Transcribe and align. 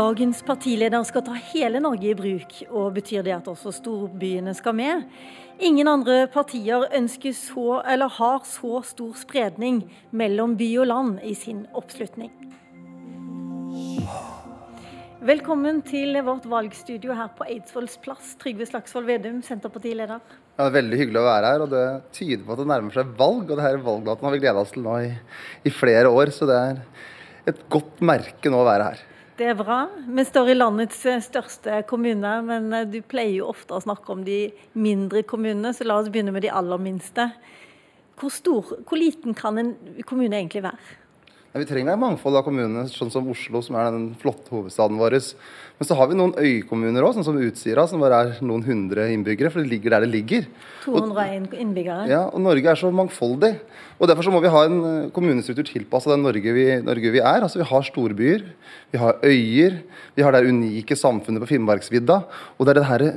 Dagens 0.00 0.38
partileder 0.46 1.02
skal 1.04 1.24
ta 1.26 1.34
hele 1.50 1.80
Norge 1.82 2.06
i 2.08 2.16
bruk, 2.16 2.54
og 2.70 2.94
betyr 2.96 3.24
det 3.26 3.34
at 3.34 3.48
også 3.50 3.72
storbyene 3.74 4.54
skal 4.56 4.72
med? 4.78 5.02
Ingen 5.60 5.90
andre 5.90 6.22
partier 6.32 6.86
ønsker 6.96 7.34
så, 7.36 7.82
eller 7.84 8.08
har 8.16 8.38
så 8.48 8.80
stor 8.86 9.18
spredning 9.20 9.82
mellom 10.16 10.54
by 10.56 10.68
og 10.80 10.88
land 10.88 11.18
i 11.26 11.34
sin 11.36 11.66
oppslutning. 11.76 12.30
Velkommen 15.32 15.82
til 15.84 16.16
vårt 16.24 16.48
valgstudio 16.48 17.12
her 17.18 17.34
på 17.36 17.50
Eidsvolls 17.50 17.98
plass. 18.00 18.32
Trygve 18.40 18.70
Slagsvold 18.70 19.10
Vedum, 19.10 19.44
Senterpartileder. 19.44 20.24
Ja, 20.24 20.62
det 20.62 20.70
er 20.70 20.78
Veldig 20.78 21.02
hyggelig 21.02 21.20
å 21.20 21.28
være 21.28 21.52
her, 21.52 21.66
og 21.66 21.74
det 21.76 21.86
tyder 22.16 22.46
på 22.46 22.56
at 22.56 22.64
det 22.64 22.70
nærmer 22.72 22.96
seg 22.96 23.12
valg. 23.20 23.44
Og 23.50 23.52
det 23.52 23.68
her 23.68 23.84
valgdaten 23.84 24.30
har 24.30 24.38
vi 24.38 24.42
gleda 24.46 24.64
oss 24.64 24.72
til 24.72 24.86
nå 24.86 24.96
i, 25.10 25.12
i 25.66 25.76
flere 25.82 26.08
år, 26.08 26.32
så 26.32 26.48
det 26.48 26.64
er 26.70 26.82
et 27.52 27.64
godt 27.68 28.00
merke 28.00 28.48
nå 28.48 28.64
å 28.64 28.68
være 28.72 28.92
her. 28.94 29.06
Det 29.40 29.46
er 29.48 29.54
bra. 29.56 29.86
Vi 30.04 30.20
står 30.28 30.50
i 30.52 30.54
landets 30.58 30.98
største 31.24 31.78
kommune, 31.88 32.32
men 32.44 32.66
du 32.92 32.98
pleier 33.08 33.38
jo 33.38 33.46
ofte 33.48 33.72
å 33.72 33.80
snakke 33.80 34.12
om 34.12 34.20
de 34.26 34.50
mindre 34.76 35.22
kommunene, 35.24 35.70
så 35.72 35.86
la 35.86 35.96
oss 35.96 36.10
begynne 36.12 36.34
med 36.34 36.44
de 36.44 36.50
aller 36.52 36.82
minste. 36.84 37.24
Hvor, 38.20 38.34
stor, 38.34 38.74
hvor 38.84 39.00
liten 39.00 39.32
kan 39.32 39.56
en 39.56 39.70
kommune 40.04 40.36
egentlig 40.36 40.60
være? 40.66 40.98
Vi 41.50 41.66
trenger 41.66 41.96
et 41.96 41.98
mangfold 41.98 42.36
av 42.38 42.44
kommunene, 42.46 42.84
sånn 42.86 43.08
som 43.10 43.26
Oslo, 43.32 43.58
som 43.66 43.74
er 43.74 43.88
den 43.90 44.04
flotte 44.20 44.52
hovedstaden 44.54 45.00
vår. 45.00 45.16
Men 45.80 45.88
så 45.88 45.96
har 45.98 46.06
vi 46.06 46.14
noen 46.14 46.36
øykommuner 46.38 47.02
òg, 47.02 47.16
sånn 47.16 47.26
som 47.26 47.40
Utsira, 47.42 47.88
som 47.90 48.02
bare 48.04 48.20
er 48.22 48.44
noen 48.46 48.62
hundre 48.62 49.08
innbyggere. 49.10 49.50
For 49.50 49.64
det 49.64 49.72
ligger 49.72 49.96
der 49.96 50.04
det 50.04 50.12
ligger. 50.12 50.46
201 50.84 51.56
innbyggere. 51.58 52.04
Ja, 52.06 52.20
og 52.28 52.38
Norge 52.44 52.70
er 52.70 52.78
så 52.78 52.92
mangfoldig. 52.94 53.50
Og 53.98 54.06
Derfor 54.06 54.28
så 54.28 54.34
må 54.34 54.42
vi 54.44 54.52
ha 54.54 54.62
en 54.68 54.78
eh, 54.86 55.08
kommunestruktur 55.16 55.66
tilpassa 55.66 56.12
den 56.12 56.22
Norge 56.22 56.54
vi, 56.54 56.66
Norge 56.86 57.10
vi, 57.16 57.18
er. 57.18 57.42
Altså 57.42 57.58
Vi 57.58 57.66
har 57.72 57.88
storbyer, 57.88 58.46
vi 58.94 59.02
har 59.02 59.18
øyer, 59.26 59.80
vi 60.14 60.22
har 60.22 60.36
det 60.36 60.46
unike 60.46 60.94
samfunnet 60.94 61.42
på 61.42 61.50
Finnmarksvidda. 61.50 62.20
Og 62.60 62.62
det 62.62 62.76
er 62.76 62.78
det 62.78 62.88
herre 62.92 63.10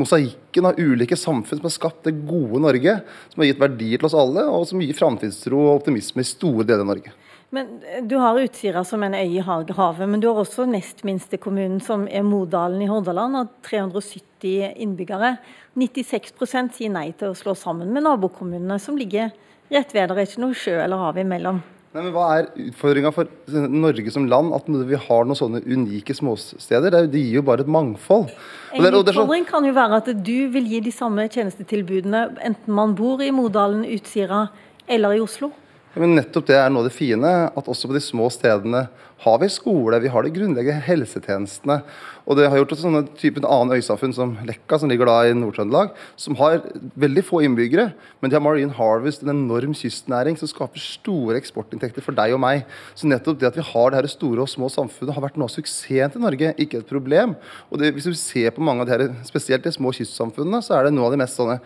mosaikken 0.00 0.70
av 0.70 0.80
ulike 0.80 1.20
samfunn 1.20 1.60
som 1.60 1.68
har 1.68 1.76
skapt 1.76 2.08
det 2.08 2.16
gode 2.24 2.62
Norge, 2.64 2.96
som 3.28 3.44
har 3.44 3.50
gitt 3.50 3.60
verdier 3.60 4.00
til 4.00 4.08
oss 4.08 4.16
alle, 4.18 4.48
og 4.48 4.64
som 4.72 4.80
gir 4.80 4.96
framtidstro 4.96 5.60
og 5.66 5.82
optimisme 5.82 6.24
i 6.24 6.32
store 6.32 6.64
deler 6.64 6.86
av 6.86 6.90
Norge. 6.94 7.14
Men 7.50 7.80
eh, 7.82 8.02
Du 8.04 8.16
har 8.16 8.40
Utsira 8.40 8.84
som 8.84 9.02
en 9.02 9.14
øy 9.14 9.36
i 9.36 9.44
havet, 9.44 10.08
men 10.08 10.20
du 10.20 10.28
har 10.30 10.40
også 10.40 10.66
nest 10.70 11.04
minste 11.04 11.36
kommunen, 11.36 11.80
som 11.80 12.08
er 12.08 12.22
Modalen 12.22 12.82
i 12.82 12.88
Hordaland, 12.90 13.36
og 13.36 13.52
370 13.66 14.74
innbyggere. 14.76 15.36
96 15.76 16.32
sier 16.76 16.90
nei 16.92 17.10
til 17.12 17.32
å 17.32 17.38
slå 17.38 17.54
sammen 17.58 17.92
med 17.92 18.06
nabokommunene, 18.06 18.80
som 18.80 18.96
ligger 18.96 19.30
rett 19.70 19.94
ved. 19.94 20.10
Det 20.10 20.18
er 20.18 20.28
ikke 20.28 20.44
noe 20.44 20.58
sjø 20.58 20.80
eller 20.82 21.00
hav 21.00 21.18
imellom. 21.20 21.62
Nei, 21.94 22.02
men 22.02 22.10
Hva 22.10 22.24
er 22.34 22.48
utfordringa 22.58 23.12
for 23.14 23.28
Norge 23.70 24.10
som 24.10 24.24
land? 24.26 24.50
At 24.56 24.66
vi 24.66 24.98
har 24.98 25.26
noen 25.28 25.38
sånne 25.38 25.60
unike 25.62 26.16
småsteder? 26.18 26.90
Det, 27.06 27.20
gir 27.20 27.38
jo 27.38 27.44
bare 27.46 27.62
et 27.62 27.70
mangfold. 27.70 28.32
En 28.74 28.88
utfordring 28.98 29.46
kan 29.46 29.62
jo 29.62 29.74
være 29.76 30.00
at 30.02 30.10
du 30.26 30.48
vil 30.50 30.66
gi 30.72 30.80
de 30.82 30.94
samme 30.94 31.28
tjenestetilbudene 31.30 32.24
enten 32.42 32.74
man 32.74 32.96
bor 32.98 33.22
i 33.22 33.30
Modalen, 33.34 33.86
Utsira 33.86 34.48
eller 34.90 35.14
i 35.14 35.22
Oslo? 35.22 35.52
Men 35.94 36.16
nettopp 36.18 36.48
det 36.48 36.56
er 36.58 36.72
noe 36.72 36.82
av 36.82 36.88
det 36.88 36.96
fine, 36.96 37.32
at 37.54 37.68
også 37.70 37.86
på 37.86 37.94
de 37.94 38.02
små 38.02 38.26
stedene 38.32 38.88
har 39.24 39.38
vi 39.40 39.48
skole, 39.48 40.00
vi 40.02 40.10
har 40.10 40.26
de 40.26 40.32
grunnleggende 40.34 40.82
helsetjenestene. 40.84 41.78
Og 42.26 42.36
det 42.36 42.48
har 42.50 42.58
gjort 42.58 42.74
at 42.74 42.80
sånne 42.82 43.02
typen 43.20 43.46
annen 43.46 43.78
øysamfunn 43.78 44.12
som 44.16 44.34
Lekka, 44.48 44.78
som 44.80 44.90
ligger 44.90 45.08
da 45.08 45.16
i 45.28 45.36
Nord-Trøndelag, 45.38 45.94
som 46.20 46.36
har 46.40 46.64
veldig 47.00 47.24
få 47.24 47.44
innbyggere, 47.46 47.86
men 48.20 48.32
de 48.32 48.36
har 48.36 48.44
Marine 48.44 48.74
Harvest, 48.74 49.22
en 49.22 49.32
enorm 49.32 49.76
kystnæring 49.78 50.36
som 50.40 50.50
skaper 50.50 50.82
store 50.82 51.38
eksportinntekter 51.40 52.04
for 52.04 52.16
deg 52.16 52.34
og 52.34 52.42
meg. 52.42 52.66
Så 52.98 53.08
nettopp 53.08 53.40
det 53.40 53.52
at 53.52 53.60
vi 53.60 53.68
har 53.70 53.94
det 53.94 54.02
her 54.02 54.10
store 54.12 54.44
og 54.44 54.50
små 54.50 54.72
samfunnet, 54.72 55.14
har 55.14 55.24
vært 55.28 55.38
noe 55.40 55.48
av 55.48 55.54
suksessen 55.54 56.16
til 56.16 56.26
Norge, 56.26 56.52
ikke 56.60 56.82
et 56.82 56.90
problem. 56.90 57.38
Og 57.70 57.80
det, 57.80 57.94
hvis 57.94 58.10
du 58.10 58.18
ser 58.18 58.50
på 58.56 58.64
mange 58.66 58.84
av 58.84 58.90
de 58.90 58.96
her, 58.96 59.18
spesielt 59.28 59.64
de 59.64 59.72
små 59.72 59.94
kystsamfunnene, 59.94 60.64
så 60.64 60.76
er 60.76 60.88
det 60.88 60.96
noe 60.96 61.08
av 61.08 61.14
de 61.14 61.22
mest 61.22 61.38
sånne 61.38 61.60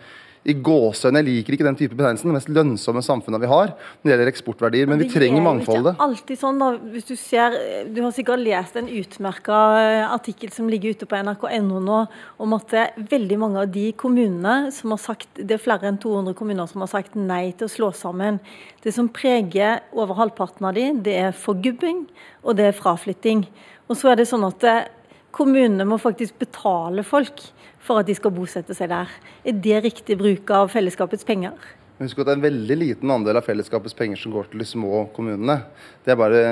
i 0.47 0.53
gåsehøyne, 0.55 1.19
jeg 1.19 1.27
liker 1.27 1.55
ikke 1.55 1.65
den 1.67 1.77
type 1.77 1.95
betegnelsen, 1.99 2.29
det 2.31 2.37
mest 2.37 2.51
lønnsomme 2.55 3.01
samfunnet 3.03 3.41
vi 3.43 3.49
har 3.51 3.73
når 3.73 4.07
det 4.07 4.13
gjelder 4.13 4.31
eksportverdier. 4.31 4.87
Men, 4.87 5.01
vi 5.01 5.09
trenger 5.11 5.43
mangfoldet. 5.43 5.91
Det 5.91 5.91
er 5.91 5.97
ikke 5.97 6.07
alltid 6.07 6.41
sånn 6.41 6.61
da, 6.61 6.69
hvis 6.93 7.09
Du 7.09 7.15
ser, 7.19 7.57
du 7.91 7.99
har 8.05 8.13
sikkert 8.15 8.43
lest 8.43 8.77
en 8.79 8.87
utmerka 8.87 9.59
eh, 9.81 10.03
artikkel 10.07 10.53
som 10.55 10.69
ligger 10.71 10.95
ute 10.95 11.07
på 11.09 11.19
nrk.no 11.19 11.81
nå, 11.83 11.99
om 12.39 12.55
at 12.55 12.71
det 12.71 12.83
er 12.85 13.09
veldig 13.11 13.39
mange 13.41 13.63
av 13.65 13.73
de 13.73 13.89
kommunene 13.99 14.71
som 14.75 14.95
har 14.95 15.01
sagt, 15.03 15.29
det 15.35 15.57
er 15.57 15.63
flere 15.63 15.89
enn 15.91 15.99
200 15.99 16.37
kommuner 16.39 16.69
som 16.71 16.85
har 16.85 16.91
sagt 16.93 17.17
nei 17.19 17.49
til 17.57 17.67
å 17.67 17.73
slå 17.73 17.91
sammen. 17.97 18.39
Det 18.83 18.95
som 18.95 19.11
preger 19.11 19.83
over 19.91 20.15
halvparten 20.21 20.69
av 20.69 20.77
de, 20.77 20.87
det 21.03 21.17
er 21.19 21.35
forgubbing 21.35 22.05
og 22.45 22.55
det 22.59 22.69
er 22.69 22.79
fraflytting. 22.79 23.43
Og 23.89 23.97
så 23.99 24.13
er 24.13 24.21
det 24.21 24.29
sånn 24.29 24.47
at 24.47 24.63
eh, 24.69 24.87
kommunene 25.35 25.85
må 25.87 25.99
faktisk 26.01 26.39
betale 26.41 27.03
folk 27.07 27.43
for 27.83 28.01
at 28.01 28.09
de 28.09 28.15
skal 28.17 28.33
bosette 28.35 28.75
seg 28.77 28.91
der. 28.91 29.11
Er 29.47 29.59
det 29.65 29.83
riktig 29.85 30.17
bruk 30.19 30.49
av 30.53 30.71
fellesskapets 30.73 31.27
penger? 31.27 31.57
Husk 31.99 32.21
at 32.21 32.29
det 32.29 32.31
er 32.31 32.37
en 32.37 32.43
veldig 32.45 32.75
liten 32.79 33.11
andel 33.11 33.41
av 33.41 33.43
fellesskapets 33.43 33.95
penger 33.97 34.19
som 34.21 34.31
går 34.31 34.47
til 34.51 34.61
de 34.61 34.67
små 34.67 35.01
kommunene. 35.11 35.57
Det 36.05 36.13
er 36.13 36.19
bare 36.19 36.43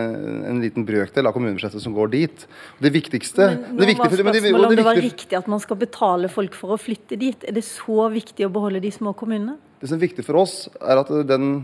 en 0.49 0.59
liten 0.59 0.83
brøkdel 0.87 1.29
av 1.29 1.35
kommunebudsjettet 1.37 1.83
som 1.83 1.95
går 1.95 2.11
dit. 2.11 2.43
Det 2.83 2.91
viktigste 2.91 3.47
Men 3.53 3.79
nå 3.79 3.87
var 3.93 4.11
spørsmålet 4.11 4.67
om 4.67 4.75
det 4.75 4.87
var 4.89 4.99
riktig 4.99 5.39
at 5.39 5.47
man 5.47 5.63
skal 5.63 5.79
betale 5.79 6.27
folk 6.31 6.57
for 6.57 6.75
å 6.75 6.79
flytte 6.81 7.15
dit. 7.21 7.47
Er 7.47 7.55
det 7.55 7.63
så 7.63 8.09
viktig 8.11 8.43
å 8.43 8.51
beholde 8.51 8.83
de 8.83 8.91
små 8.91 9.15
kommunene? 9.15 9.55
Det 9.79 9.87
som 9.87 9.95
er 9.95 10.07
viktig 10.09 10.25
for 10.27 10.41
oss, 10.41 10.65
er 10.81 10.99
at 10.99 11.13
den 11.29 11.61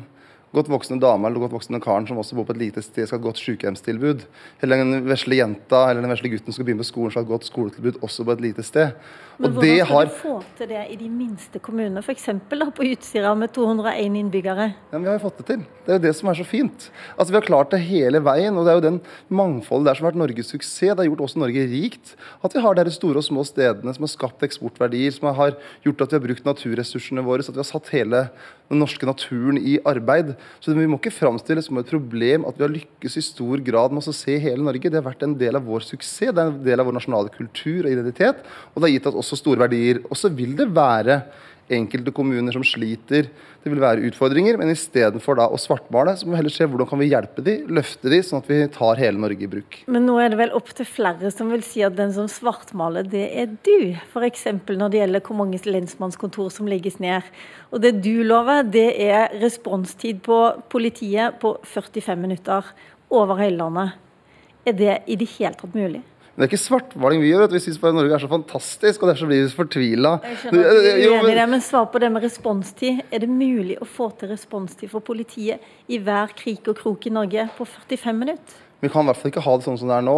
godt 0.53 0.69
voksne 0.69 0.99
dame 1.01 1.27
eller 1.27 1.41
godt 1.41 1.55
voksne 1.55 1.81
karen 1.83 2.05
som 2.07 2.19
også 2.21 2.37
bor 2.37 2.45
på 2.47 2.53
et 2.55 2.61
lite 2.67 2.83
sted, 2.85 3.07
skal 3.07 3.17
ha 3.17 3.21
et 3.21 3.25
godt 3.25 3.41
sykehjemstilbud. 3.41 4.25
Eller 4.61 4.83
den 4.83 5.07
vesle 5.09 5.39
jenta 5.39 5.87
eller 5.89 6.05
den 6.05 6.13
vesle 6.13 6.29
gutten 6.29 6.53
skal 6.53 6.67
begynne 6.67 6.83
på 6.83 6.89
skolen, 6.91 7.13
skal 7.13 7.23
ha 7.23 7.27
et 7.27 7.33
godt 7.33 7.49
skoletilbud 7.49 8.01
også 8.05 8.25
på 8.27 8.35
et 8.35 8.43
lite 8.49 8.65
sted. 8.65 8.93
Men 9.39 9.49
og 9.49 9.57
hvordan 9.57 9.79
skal 9.79 9.89
har... 9.89 10.09
du 10.11 10.17
få 10.19 10.35
til 10.59 10.69
det 10.69 10.83
i 10.93 10.97
de 10.99 11.09
minste 11.09 11.61
kommunene, 11.63 12.03
f.eks. 12.05 12.29
på 12.77 12.85
Utsira 12.85 13.33
med 13.37 13.53
201 13.55 14.19
innbyggere? 14.21 14.67
Ja, 14.91 14.97
men 14.97 15.07
Vi 15.07 15.09
har 15.09 15.17
jo 15.17 15.23
fått 15.25 15.41
det 15.41 15.47
til. 15.49 15.63
Det 15.83 15.95
er 15.95 15.97
jo 15.97 16.03
det 16.05 16.13
som 16.15 16.29
er 16.29 16.37
så 16.37 16.45
fint. 16.47 16.89
Altså 17.17 17.33
Vi 17.33 17.39
har 17.39 17.47
klart 17.47 17.73
det 17.73 17.81
hele 17.87 18.21
veien. 18.23 18.55
og 18.57 18.65
Det 18.65 18.71
er 18.71 18.77
jo 18.77 18.85
den 18.87 19.01
mangfoldet 19.33 19.89
der 19.89 19.97
som 19.97 20.05
har 20.05 20.13
vært 20.13 20.21
Norges 20.21 20.53
suksess. 20.53 20.93
Det 20.93 21.01
har 21.01 21.09
gjort 21.09 21.25
også 21.25 21.41
Norge 21.41 21.65
rikt. 21.73 22.13
At 22.45 22.53
vi 22.53 22.61
har 22.61 22.77
de 22.77 22.93
store 22.93 23.23
og 23.23 23.25
små 23.25 23.43
stedene 23.47 23.93
som 23.95 24.05
har 24.05 24.13
skapt 24.13 24.45
eksportverdier, 24.45 25.11
som 25.15 25.33
har 25.33 25.57
gjort 25.83 26.05
at 26.05 26.13
vi 26.13 26.19
har 26.19 26.27
brukt 26.27 26.45
naturressursene 26.45 27.25
våre, 27.25 27.41
så 27.41 27.49
at 27.49 27.57
vi 27.57 27.63
har 27.63 27.71
satt 27.71 27.89
hele 27.95 28.27
den 28.73 28.81
norske 28.83 29.07
naturen 29.07 29.59
i 29.59 29.77
arbeid. 29.87 30.33
Så 30.59 30.73
Vi 30.73 30.87
må 30.89 30.99
ikke 30.99 31.13
framstille 31.13 31.61
det 31.61 31.67
som 31.67 31.79
et 31.79 31.89
problem 31.89 32.47
at 32.49 32.57
vi 32.57 32.65
har 32.65 32.73
lykkes 32.73 33.17
i 33.17 33.25
stor 33.25 33.63
grad 33.63 33.93
med 33.93 34.03
å 34.03 34.15
se 34.15 34.37
hele 34.41 34.65
Norge. 34.65 34.89
Det 34.89 34.99
har 34.99 35.07
vært 35.07 35.23
en 35.23 35.37
del 35.37 35.55
av 35.59 35.65
vår 35.69 35.85
suksess, 35.87 36.33
det 36.33 36.41
er 36.41 36.51
en 36.51 36.61
del 36.65 36.81
av 36.81 36.89
vår 36.89 36.97
nasjonale 36.97 37.31
kultur 37.33 37.85
og 37.85 37.93
identitet. 37.93 38.43
Og 38.73 38.81
det 38.81 38.89
har 38.89 38.95
gitt 38.97 39.09
oss 39.11 39.21
også 39.23 39.39
store 39.39 39.65
verdier. 39.65 40.03
Og 40.09 40.19
så 40.19 40.33
vil 40.33 40.57
det 40.59 40.71
være 40.73 41.21
enkelte 41.71 42.11
kommuner 42.15 42.51
som 42.55 42.63
sliter. 42.65 43.29
Det 43.63 43.71
vil 43.71 43.81
være 43.81 44.03
utfordringer, 44.09 44.57
men 44.59 44.71
istedenfor 44.73 45.39
å 45.45 45.59
svartmale, 45.61 46.15
så 46.19 46.27
må 46.27 46.33
vi 46.33 46.41
heller 46.41 46.53
se 46.53 46.67
hvordan 46.67 46.89
kan 46.89 46.99
vi 46.99 47.09
hjelpe 47.11 47.45
de, 47.45 47.55
løfte 47.71 48.11
de, 48.11 48.19
sånn 48.25 48.43
at 48.43 48.49
vi 48.51 48.59
tar 48.73 48.99
hele 48.99 49.21
Norge 49.23 49.45
i 49.45 49.49
bruk. 49.49 49.79
Men 49.87 50.07
nå 50.09 50.17
er 50.19 50.33
det 50.33 50.39
vel 50.41 50.55
opp 50.57 50.73
til 50.75 50.87
flere 50.89 51.31
som 51.33 51.51
vil 51.53 51.63
si 51.65 51.83
at 51.85 51.95
den 51.97 52.13
som 52.15 52.27
svartmaler, 52.31 53.07
det 53.07 53.25
er 53.39 53.51
du. 53.65 53.95
F.eks. 54.11 54.47
når 54.67 54.93
det 54.93 55.03
gjelder 55.03 55.25
hvor 55.25 55.39
mange 55.39 55.61
lensmannskontor 55.63 56.51
som 56.53 56.69
legges 56.69 56.99
ned. 57.03 57.25
Og 57.71 57.83
det 57.83 57.95
du 58.03 58.23
lover, 58.27 58.65
det 58.67 58.89
er 59.07 59.35
responstid 59.43 60.23
på 60.27 60.39
politiet 60.73 61.39
på 61.41 61.55
45 61.63 62.19
minutter 62.19 62.73
over 63.13 63.39
hele 63.39 63.61
landet. 63.61 63.99
Er 64.65 64.75
det 64.79 64.97
i 65.11 65.15
det 65.19 65.27
hele 65.37 65.55
tatt 65.59 65.75
mulig? 65.75 66.03
Men 66.33 66.41
det 66.41 66.47
er 66.47 66.51
ikke 66.55 66.63
svartmaling 66.63 67.21
vi 67.21 67.29
gjør. 67.29 67.45
Vi 67.53 67.59
syns 67.61 67.77
bare 67.77 67.93
Norge 67.93 68.15
er 68.17 68.23
så 68.23 68.29
fantastisk, 68.31 69.03
og 69.03 69.11
derfor 69.11 69.29
blir 69.29 69.43
vi 69.43 69.53
fortvila. 69.53 70.15
Men 70.49 71.61
svar 71.61 71.85
på 71.93 72.01
det 72.01 72.09
med 72.09 72.25
responstid. 72.25 73.03
Er 73.13 73.21
det 73.21 73.29
mulig 73.29 73.77
å 73.77 73.85
få 73.85 74.09
til 74.17 74.31
responstid 74.33 74.89
for 74.89 75.05
politiet 75.05 75.61
i 75.85 75.99
hver 76.01 76.33
krik 76.33 76.65
og 76.73 76.79
krok 76.81 77.05
i 77.05 77.13
Norge 77.13 77.45
på 77.53 77.67
45 77.69 78.17
minutter? 78.17 78.61
Vi 78.83 78.89
kan 78.91 79.05
i 79.05 79.11
hvert 79.11 79.19
fall 79.21 79.31
ikke 79.31 79.45
ha 79.45 79.53
det 79.55 79.63
sånn 79.63 79.77
som 79.79 79.91
det 79.93 79.95
er 79.95 80.03
nå, 80.03 80.17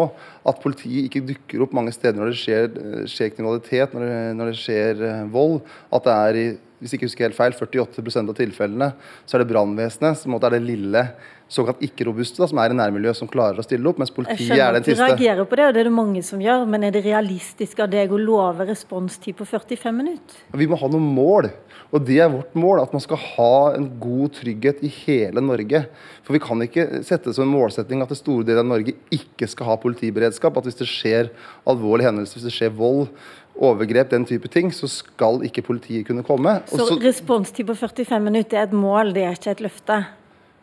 at 0.49 0.61
politiet 0.63 1.05
ikke 1.05 1.25
dukker 1.27 1.65
opp 1.67 1.75
mange 1.77 1.91
steder 1.93 2.17
når 2.17 2.31
det 2.31 2.39
skjer, 2.39 2.63
eh, 2.79 3.03
skjer 3.11 3.35
kriminalitet, 3.35 3.91
når 3.93 4.07
det, 4.07 4.21
når 4.39 4.49
det, 4.49 4.55
skjer 4.57 5.03
eh, 5.05 5.27
vold. 5.35 5.59
At 5.93 6.07
det 6.07 6.15
er 6.15 6.39
i 6.39 6.45
hvis 6.79 6.91
jeg 6.91 6.99
ikke 6.99 7.07
husker 7.07 7.25
helt 7.29 7.37
feil, 7.37 7.53
48% 7.55 8.31
av 8.31 8.35
tilfellene 8.37 8.87
så 9.23 9.37
er 9.37 9.41
det 9.41 9.47
brannvesenet 9.49 10.19
som 10.19 10.35
er 10.35 10.53
det 10.53 10.59
lille 10.65 11.05
såkalt 11.51 11.81
ikke-robuste, 11.85 12.47
som 12.49 12.59
er 12.61 12.73
i 12.73 12.77
nærmiljøet 12.77 13.19
som 13.19 13.29
klarer 13.29 13.59
å 13.61 13.65
stille 13.65 13.85
opp, 13.89 13.99
mens 14.01 14.13
politiet 14.13 14.55
er 14.57 14.73
den 14.73 14.85
siste. 14.85 14.97
Jeg 14.97 15.13
reagerer 15.13 15.45
på 15.49 15.59
det, 15.59 15.67
og 15.67 15.75
det 15.75 15.83
er 15.83 15.89
det 15.89 15.93
mange 15.93 16.23
som 16.25 16.41
gjør, 16.41 16.65
men 16.69 16.87
er 16.87 16.95
det 16.95 17.03
realistisk 17.05 17.83
av 17.85 17.91
deg 17.93 18.13
å 18.13 18.19
love 18.19 18.65
responstid 18.65 19.37
på 19.37 19.45
45 19.47 19.95
minutter? 19.95 20.41
Vi 20.57 20.67
må 20.69 20.79
ha 20.81 20.89
noen 20.89 21.05
mål, 21.15 21.51
og 21.93 22.03
det 22.07 22.17
er 22.23 22.33
vårt 22.33 22.57
mål. 22.57 22.81
At 22.81 22.95
man 22.95 23.03
skal 23.03 23.21
ha 23.21 23.53
en 23.77 23.87
god 24.01 24.33
trygghet 24.39 24.81
i 24.83 24.91
hele 25.03 25.43
Norge. 25.43 25.85
For 26.25 26.35
vi 26.35 26.41
kan 26.43 26.65
ikke 26.65 27.03
sette 27.05 27.33
som 27.35 27.45
en 27.45 27.53
målsetting 27.53 28.01
at 28.03 28.11
det 28.11 28.19
store 28.19 28.47
deler 28.47 28.65
av 28.65 28.71
Norge 28.73 28.97
ikke 29.13 29.47
skal 29.51 29.69
ha 29.69 29.79
politiberedskap. 29.79 30.57
At 30.57 30.67
hvis 30.67 30.81
det 30.81 30.89
skjer 30.89 31.31
alvorlige 31.69 32.09
hendelser, 32.09 32.39
hvis 32.39 32.49
det 32.49 32.57
skjer 32.57 32.75
vold, 32.75 33.07
overgrep, 33.55 34.09
den 34.11 34.25
type 34.27 34.49
ting, 34.51 34.73
så 34.75 34.89
skal 34.91 35.39
ikke 35.47 35.63
politiet 35.69 36.09
kunne 36.09 36.25
komme. 36.27 36.57
Så, 36.67 36.89
så 36.89 36.99
responstid 36.99 37.69
på 37.69 37.77
45 37.77 38.23
minutter 38.25 38.59
er 38.59 38.67
et 38.67 38.75
mål, 38.75 39.13
det 39.15 39.23
er 39.23 39.37
ikke 39.37 39.53
et 39.55 39.63
løfte? 39.63 40.01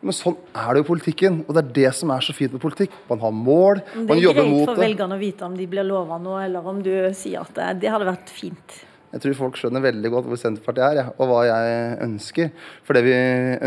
Men 0.03 0.15
sånn 0.15 0.35
er 0.51 0.73
det 0.75 0.83
jo 0.83 0.87
politikken, 0.91 1.41
og 1.47 1.55
det 1.55 1.61
er 1.63 1.73
det 1.77 1.91
som 1.95 2.11
er 2.11 2.23
så 2.25 2.35
fint 2.35 2.51
med 2.51 2.61
politikk. 2.63 2.95
Man 3.09 3.21
har 3.23 3.35
mål, 3.35 3.83
man 3.95 4.19
jobber 4.19 4.43
mot 4.49 4.49
Det 4.49 4.49
Det 4.49 4.49
er 4.49 4.49
greit 4.49 4.65
for 4.67 4.83
velgerne 4.83 5.15
å 5.15 5.21
vite 5.21 5.47
om 5.47 5.55
de 5.57 5.67
blir 5.71 5.87
lova 5.87 6.17
noe, 6.19 6.41
eller 6.43 6.73
om 6.73 6.81
du 6.83 6.91
sier 7.15 7.45
at 7.45 7.53
det, 7.55 7.69
det 7.85 7.93
hadde 7.93 8.09
vært 8.09 8.33
fint. 8.33 8.81
Jeg 9.13 9.21
tror 9.21 9.35
folk 9.37 9.57
skjønner 9.61 9.83
veldig 9.83 10.09
godt 10.09 10.25
hvor 10.25 10.39
Senterpartiet 10.41 10.97
er, 10.97 11.09
og 11.21 11.27
hva 11.29 11.43
jeg 11.45 11.97
ønsker. 12.01 12.47
For 12.81 12.97
det 12.97 13.03
vi 13.05 13.13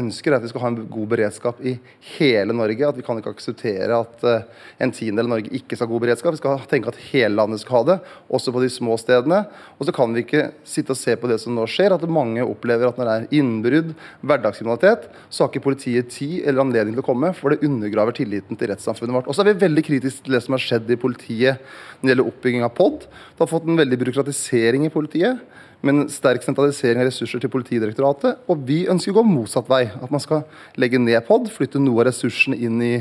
ønsker, 0.00 0.32
er 0.32 0.40
at 0.40 0.42
vi 0.42 0.48
skal 0.50 0.64
ha 0.64 0.70
en 0.72 0.78
god 0.90 1.10
beredskap 1.12 1.60
i 1.62 1.76
hele 2.16 2.56
Norge. 2.56 2.88
At 2.88 2.96
vi 2.98 3.04
kan 3.06 3.20
ikke 3.20 3.30
akseptere 3.36 3.94
at 3.94 4.24
eh, 4.26 4.64
en 4.82 4.90
tiendedel 4.90 5.28
av 5.28 5.36
Norge 5.36 5.52
ikke 5.54 5.78
skal 5.78 5.86
ha 5.86 5.92
god 5.92 6.02
beredskap. 6.02 6.34
Vi 6.34 6.40
skal 6.40 6.64
tenke 6.66 6.90
at 6.90 6.98
hele 7.12 7.30
landet 7.38 7.62
skal 7.62 7.78
ha 7.78 7.82
det, 7.92 7.96
også 8.26 8.56
på 8.56 8.64
de 8.64 8.70
små 8.74 8.96
stedene. 8.98 9.44
Og 9.78 9.86
så 9.86 9.94
kan 9.94 10.16
vi 10.16 10.24
ikke 10.26 10.48
sitte 10.66 10.96
og 10.96 10.98
se 10.98 11.14
på 11.14 11.30
det 11.30 11.38
som 11.44 11.54
nå 11.54 11.68
skjer, 11.70 11.94
at 11.94 12.08
mange 12.10 12.42
opplever 12.42 12.90
at 12.90 12.98
når 12.98 13.06
det 13.06 13.14
er 13.14 13.38
innbrudd, 13.38 13.94
hverdagskriminalitet, 14.26 15.06
så 15.30 15.44
har 15.44 15.54
ikke 15.54 15.68
politiet 15.68 16.10
tid 16.10 16.40
eller 16.42 16.64
anledning 16.64 16.98
til 16.98 17.04
å 17.04 17.06
komme, 17.06 17.30
for 17.38 17.54
det 17.54 17.62
undergraver 17.70 18.18
tilliten 18.18 18.58
til 18.58 18.72
rettssamfunnet 18.74 19.20
vårt. 19.20 19.30
Og 19.30 19.38
så 19.38 19.46
er 19.46 19.52
vi 19.52 19.62
veldig 19.62 19.86
kritiske 19.92 20.26
til 20.26 20.34
det 20.34 20.42
som 20.42 20.58
har 20.58 20.66
skjedd 20.66 20.90
i 20.90 20.98
politiet 20.98 21.62
når 22.00 22.02
det 22.02 22.14
gjelder 22.16 22.34
oppbygging 22.34 22.66
av 22.66 22.74
POD. 22.74 23.06
Det 23.06 23.44
har 23.44 23.54
fått 23.54 23.70
en 23.70 23.78
veldig 23.78 24.02
byråkratisering 24.02 24.90
i 24.90 24.92
politiet 24.92 25.35
med 25.84 25.94
en 25.94 26.08
sterk 26.10 26.44
sentralisering 26.44 27.02
av 27.02 27.10
ressurser 27.10 27.42
til 27.42 27.52
Politidirektoratet. 27.52 28.40
Og 28.50 28.62
vi 28.68 28.84
ønsker 28.90 29.12
å 29.12 29.20
gå 29.20 29.26
motsatt 29.28 29.68
vei. 29.70 29.84
At 29.90 30.12
man 30.12 30.22
skal 30.22 30.44
legge 30.80 31.00
ned 31.02 31.20
POD, 31.28 31.50
flytte 31.52 31.82
noe 31.82 32.02
av 32.02 32.10
ressursene 32.10 32.58
inn 32.58 32.82
i 32.82 32.94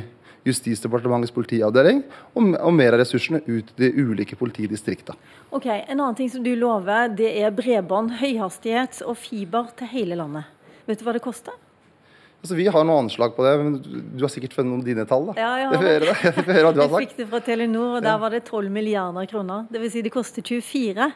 Justisdepartementets 0.45 1.33
politiavdeling, 1.33 2.03
og, 2.37 2.51
og 2.53 2.73
mer 2.77 2.93
av 2.93 3.01
ressursene 3.01 3.39
ut 3.47 3.71
til 3.71 3.81
de 3.81 3.89
ulike 3.97 4.37
politidistriktene. 4.37 5.17
Ok, 5.49 5.65
En 5.65 5.97
annen 5.97 6.17
ting 6.19 6.29
som 6.29 6.45
du 6.45 6.51
lover, 6.53 7.09
det 7.17 7.31
er 7.41 7.55
bredbånd, 7.55 8.19
høyhastighet 8.21 9.01
og 9.09 9.17
fiber 9.17 9.71
til 9.79 9.89
hele 9.89 10.19
landet. 10.19 10.45
Vet 10.85 11.01
du 11.01 11.07
hva 11.07 11.15
det 11.17 11.25
koster? 11.25 11.57
Altså, 12.45 12.55
vi 12.59 12.67
har 12.69 12.83
noe 12.85 13.01
anslag 13.01 13.31
på 13.33 13.41
det, 13.41 13.51
men 13.57 13.77
du 13.81 14.21
har 14.21 14.29
sikkert 14.29 14.53
funnet 14.53 14.69
noen 14.69 14.83
dine 14.85 15.01
tall? 15.09 15.31
da. 15.31 15.33
Ja, 15.41 15.47
jeg 15.57 15.69
har 15.71 15.85
Jeg 15.89 16.01
det. 16.03 16.15
Jeg 16.21 16.43
høre 16.45 16.65
hva 16.67 16.73
du 16.75 16.81
har 16.83 16.91
Jeg 16.91 17.07
fikk 17.07 17.15
det 17.17 17.25
fra 17.31 17.39
Telenor, 17.41 17.95
og 17.97 18.03
der 18.05 18.19
var 18.21 18.35
det 18.35 18.43
12 18.45 18.69
milliarder 18.69 19.25
kroner. 19.31 19.63
Det 19.71 19.81
vil 19.81 19.89
si 19.89 20.03
det 20.05 20.11
koster 20.13 20.45
24, 20.45 21.07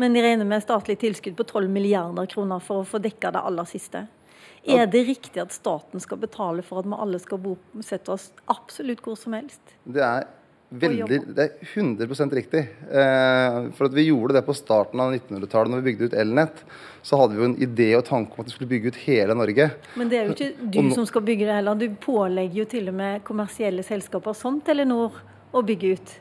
men 0.00 0.16
de 0.16 0.22
regner 0.24 0.48
med 0.48 0.64
statlig 0.64 0.96
tilskudd 1.02 1.36
på 1.36 1.44
12 1.44 1.68
milliarder 1.68 2.30
kroner 2.32 2.64
for 2.64 2.80
å 2.80 2.88
få 2.88 3.02
dekka 3.04 3.34
det 3.36 3.44
aller 3.50 3.68
siste. 3.68 4.06
Er 4.64 4.88
det 4.88 5.04
riktig 5.10 5.44
at 5.44 5.52
staten 5.52 6.00
skal 6.00 6.22
betale 6.24 6.64
for 6.64 6.80
at 6.80 6.88
vi 6.88 6.96
alle 6.96 7.20
skal 7.20 7.44
bosette 7.44 8.16
oss 8.16 8.30
absolutt 8.48 9.04
hvor 9.04 9.20
som 9.20 9.36
helst? 9.36 9.76
Det 9.84 10.00
er 10.00 10.24
veldig, 10.70 11.18
det 11.36 11.44
er 11.44 11.70
100 11.72 12.34
riktig. 12.36 12.62
Eh, 12.90 13.58
for 13.76 13.88
at 13.88 13.96
vi 13.96 14.08
gjorde 14.08 14.36
det 14.36 14.44
på 14.46 14.56
starten 14.56 15.00
av 15.00 15.14
1900-tallet, 15.14 15.72
når 15.72 15.82
vi 15.82 15.90
bygde 15.92 16.08
ut 16.10 16.16
elnett. 16.20 16.62
Så 17.02 17.16
hadde 17.20 17.36
vi 17.36 17.42
jo 17.42 17.48
en 17.48 17.56
idé 17.62 17.88
og 17.96 18.04
tanke 18.04 18.36
om 18.36 18.44
at 18.44 18.50
vi 18.50 18.54
skulle 18.56 18.70
bygge 18.70 18.92
ut 18.92 19.02
hele 19.06 19.36
Norge. 19.38 19.70
Men 19.96 20.10
det 20.10 20.18
er 20.18 20.28
jo 20.28 20.36
ikke 20.36 20.70
du 20.70 20.80
nå- 20.82 20.94
som 20.94 21.06
skal 21.08 21.24
bygge 21.24 21.46
det 21.48 21.54
heller. 21.56 21.74
Du 21.74 21.88
pålegger 22.02 22.62
jo 22.62 22.64
til 22.68 22.88
og 22.92 22.98
med 23.00 23.24
kommersielle 23.24 23.84
selskaper 23.86 24.36
som 24.36 24.60
Telenor 24.60 25.20
å 25.54 25.64
bygge 25.64 25.92
ut. 25.96 26.16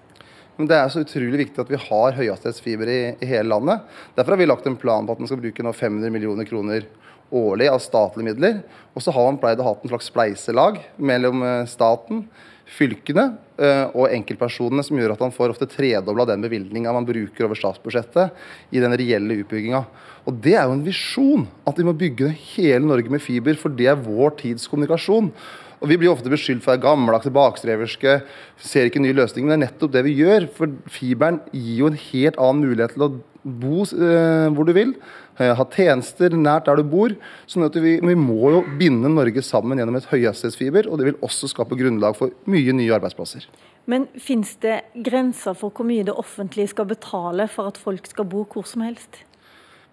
Men 0.58 0.70
det 0.72 0.78
er 0.78 0.88
så 0.90 1.04
utrolig 1.04 1.44
viktig 1.44 1.62
at 1.62 1.70
vi 1.70 1.78
har 1.78 2.16
høyhastighetsfiber 2.18 2.90
i, 2.90 3.02
i 3.22 3.28
hele 3.30 3.52
landet. 3.52 3.84
Derfor 4.18 4.34
har 4.34 4.42
vi 4.42 4.48
lagt 4.50 4.66
en 4.66 4.80
plan 4.80 5.06
på 5.06 5.14
at 5.14 5.20
man 5.22 5.30
skal 5.30 5.42
bruke 5.44 5.66
nå 5.66 5.74
500 5.76 6.10
millioner 6.14 6.48
kroner 6.50 6.88
årlig 7.36 7.68
av 7.70 7.82
statlige 7.84 8.32
midler. 8.32 8.62
Og 8.96 9.04
så 9.04 9.14
har 9.14 9.28
man 9.28 9.40
pleid 9.42 9.60
å 9.62 9.68
ha 9.68 9.76
en 9.76 9.92
slags 9.92 10.10
spleiselag 10.10 10.80
mellom 10.98 11.44
eh, 11.46 11.66
staten, 11.70 12.24
fylkene 12.68 13.26
eh, 13.60 13.86
og 13.96 14.12
enkeltpersonene, 14.12 14.84
som 14.84 15.00
gjør 15.00 15.16
at 15.16 15.24
han 15.24 15.34
får 15.34 15.54
ofte 15.54 15.70
tredobla 15.72 16.28
den 16.28 16.44
bevilgninga 16.44 16.94
man 16.96 17.08
bruker 17.08 17.48
over 17.48 17.60
statsbudsjettet 17.60 18.76
i 18.76 18.84
den 18.84 18.96
reelle 19.00 19.40
utbygginga. 19.44 19.84
Og 20.28 20.42
det 20.44 20.58
er 20.58 20.68
jo 20.68 20.76
en 20.76 20.84
visjon, 20.86 21.48
at 21.68 21.80
vi 21.80 21.88
må 21.88 21.96
bygge 21.98 22.34
hele 22.56 22.84
Norge 22.84 23.14
med 23.14 23.24
fiber, 23.24 23.56
for 23.60 23.74
det 23.74 23.88
er 23.92 24.04
vår 24.04 24.36
tids 24.42 24.68
kommunikasjon. 24.68 25.32
Og 25.78 25.92
Vi 25.92 25.98
blir 26.02 26.10
ofte 26.10 26.32
beskyldt 26.32 26.64
for 26.66 26.72
å 26.72 26.76
være 26.76 26.86
gammeldagse, 26.88 27.32
bakstreverske, 27.34 28.14
ser 28.58 28.90
ikke 28.90 29.02
nye 29.04 29.14
løsninger. 29.14 29.46
Men 29.46 29.54
det 29.54 29.68
er 29.68 29.68
nettopp 29.68 29.94
det 29.94 30.02
vi 30.08 30.16
gjør. 30.18 30.48
For 30.58 30.74
fiberen 30.90 31.38
gir 31.54 31.84
jo 31.84 31.92
en 31.92 32.00
helt 32.02 32.40
annen 32.42 32.64
mulighet 32.66 32.96
til 32.96 33.06
å 33.06 33.12
bo 33.48 33.86
eh, 33.88 34.48
hvor 34.54 34.68
du 34.68 34.74
vil. 34.76 34.94
eh, 35.40 35.54
Ha 35.56 35.66
tjenester 35.74 36.36
nært 36.36 36.68
der 36.68 36.82
du 36.82 36.84
bor. 36.84 37.16
sånn 37.48 37.66
at 37.66 37.76
vi, 37.76 37.98
vi 38.04 38.16
må 38.16 38.52
jo 38.52 38.64
binde 38.80 39.10
Norge 39.10 39.42
sammen 39.42 39.80
gjennom 39.80 39.98
et 40.00 40.10
høyhastighetsfiber. 40.12 40.90
Og 40.92 41.00
det 41.00 41.10
vil 41.10 41.22
også 41.26 41.50
skape 41.52 41.80
grunnlag 41.80 42.18
for 42.20 42.36
mye 42.46 42.76
nye 42.76 42.94
arbeidsplasser. 42.98 43.48
Men 43.88 44.08
fins 44.20 44.58
det 44.60 44.82
grenser 44.94 45.56
for 45.56 45.72
hvor 45.72 45.88
mye 45.88 46.04
det 46.04 46.14
offentlige 46.14 46.74
skal 46.74 46.90
betale 46.90 47.48
for 47.48 47.72
at 47.72 47.80
folk 47.80 48.10
skal 48.10 48.28
bo 48.28 48.44
hvor 48.44 48.68
som 48.68 48.84
helst? 48.84 49.24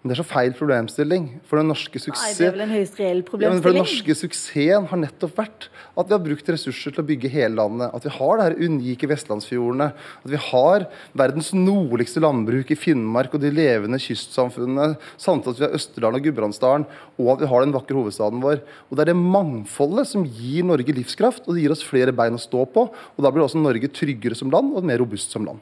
Men 0.05 0.11
det 0.11 0.19
er 0.19 0.21
så 0.21 0.27
feil 0.29 0.51
problemstilling. 0.53 1.23
For 1.49 1.57
den 1.57 1.71
norske 1.71 1.97
suksessen 1.97 2.37
det 2.37 2.45
er 2.45 2.51
vel 2.53 2.63
en 2.67 2.73
høyst 2.75 2.99
reell 3.01 3.23
Ja, 3.41 3.49
for 3.57 3.73
Den 3.73 3.79
norske 3.81 4.13
suksessen 4.13 4.85
har 4.91 4.99
nettopp 5.01 5.33
vært 5.39 5.65
at 5.97 6.05
vi 6.05 6.13
har 6.13 6.21
brukt 6.21 6.51
ressurser 6.53 6.93
til 6.93 7.01
å 7.01 7.05
bygge 7.07 7.31
hele 7.33 7.57
landet. 7.57 7.89
At 7.89 8.05
vi 8.05 8.13
har 8.13 8.37
det 8.37 8.45
her 8.45 8.69
unike 8.69 9.09
vestlandsfjordene. 9.09 9.89
At 9.97 10.29
vi 10.29 10.43
har 10.51 10.85
verdens 11.17 11.49
nordligste 11.57 12.21
landbruk 12.21 12.69
i 12.69 12.77
Finnmark 12.77 13.33
og 13.33 13.41
de 13.41 13.49
levende 13.57 13.97
kystsamfunnene. 14.05 14.93
Samtidig 15.17 15.55
at 15.55 15.63
vi 15.63 15.67
har 15.71 15.77
Østerdalen 15.81 16.21
og 16.21 16.29
Gudbrandsdalen, 16.29 16.89
og 17.17 17.33
at 17.33 17.41
vi 17.41 17.53
har 17.55 17.65
den 17.65 17.73
vakre 17.73 17.97
hovedstaden 17.97 18.45
vår. 18.45 18.61
Og 18.91 18.97
Det 18.99 19.07
er 19.07 19.15
det 19.15 19.19
mangfoldet 19.25 20.05
som 20.13 20.29
gir 20.29 20.69
Norge 20.69 20.99
livskraft, 21.01 21.47
og 21.49 21.57
det 21.57 21.65
gir 21.65 21.73
oss 21.73 21.81
flere 21.81 22.13
bein 22.13 22.37
å 22.37 22.45
stå 22.45 22.69
på. 22.69 22.91
Og 22.93 23.25
Da 23.25 23.33
blir 23.33 23.49
også 23.49 23.57
Norge 23.57 23.89
tryggere 23.89 24.37
som 24.37 24.53
land 24.53 24.77
og 24.77 24.85
mer 24.85 25.01
robust 25.01 25.33
som 25.33 25.49
land. 25.49 25.57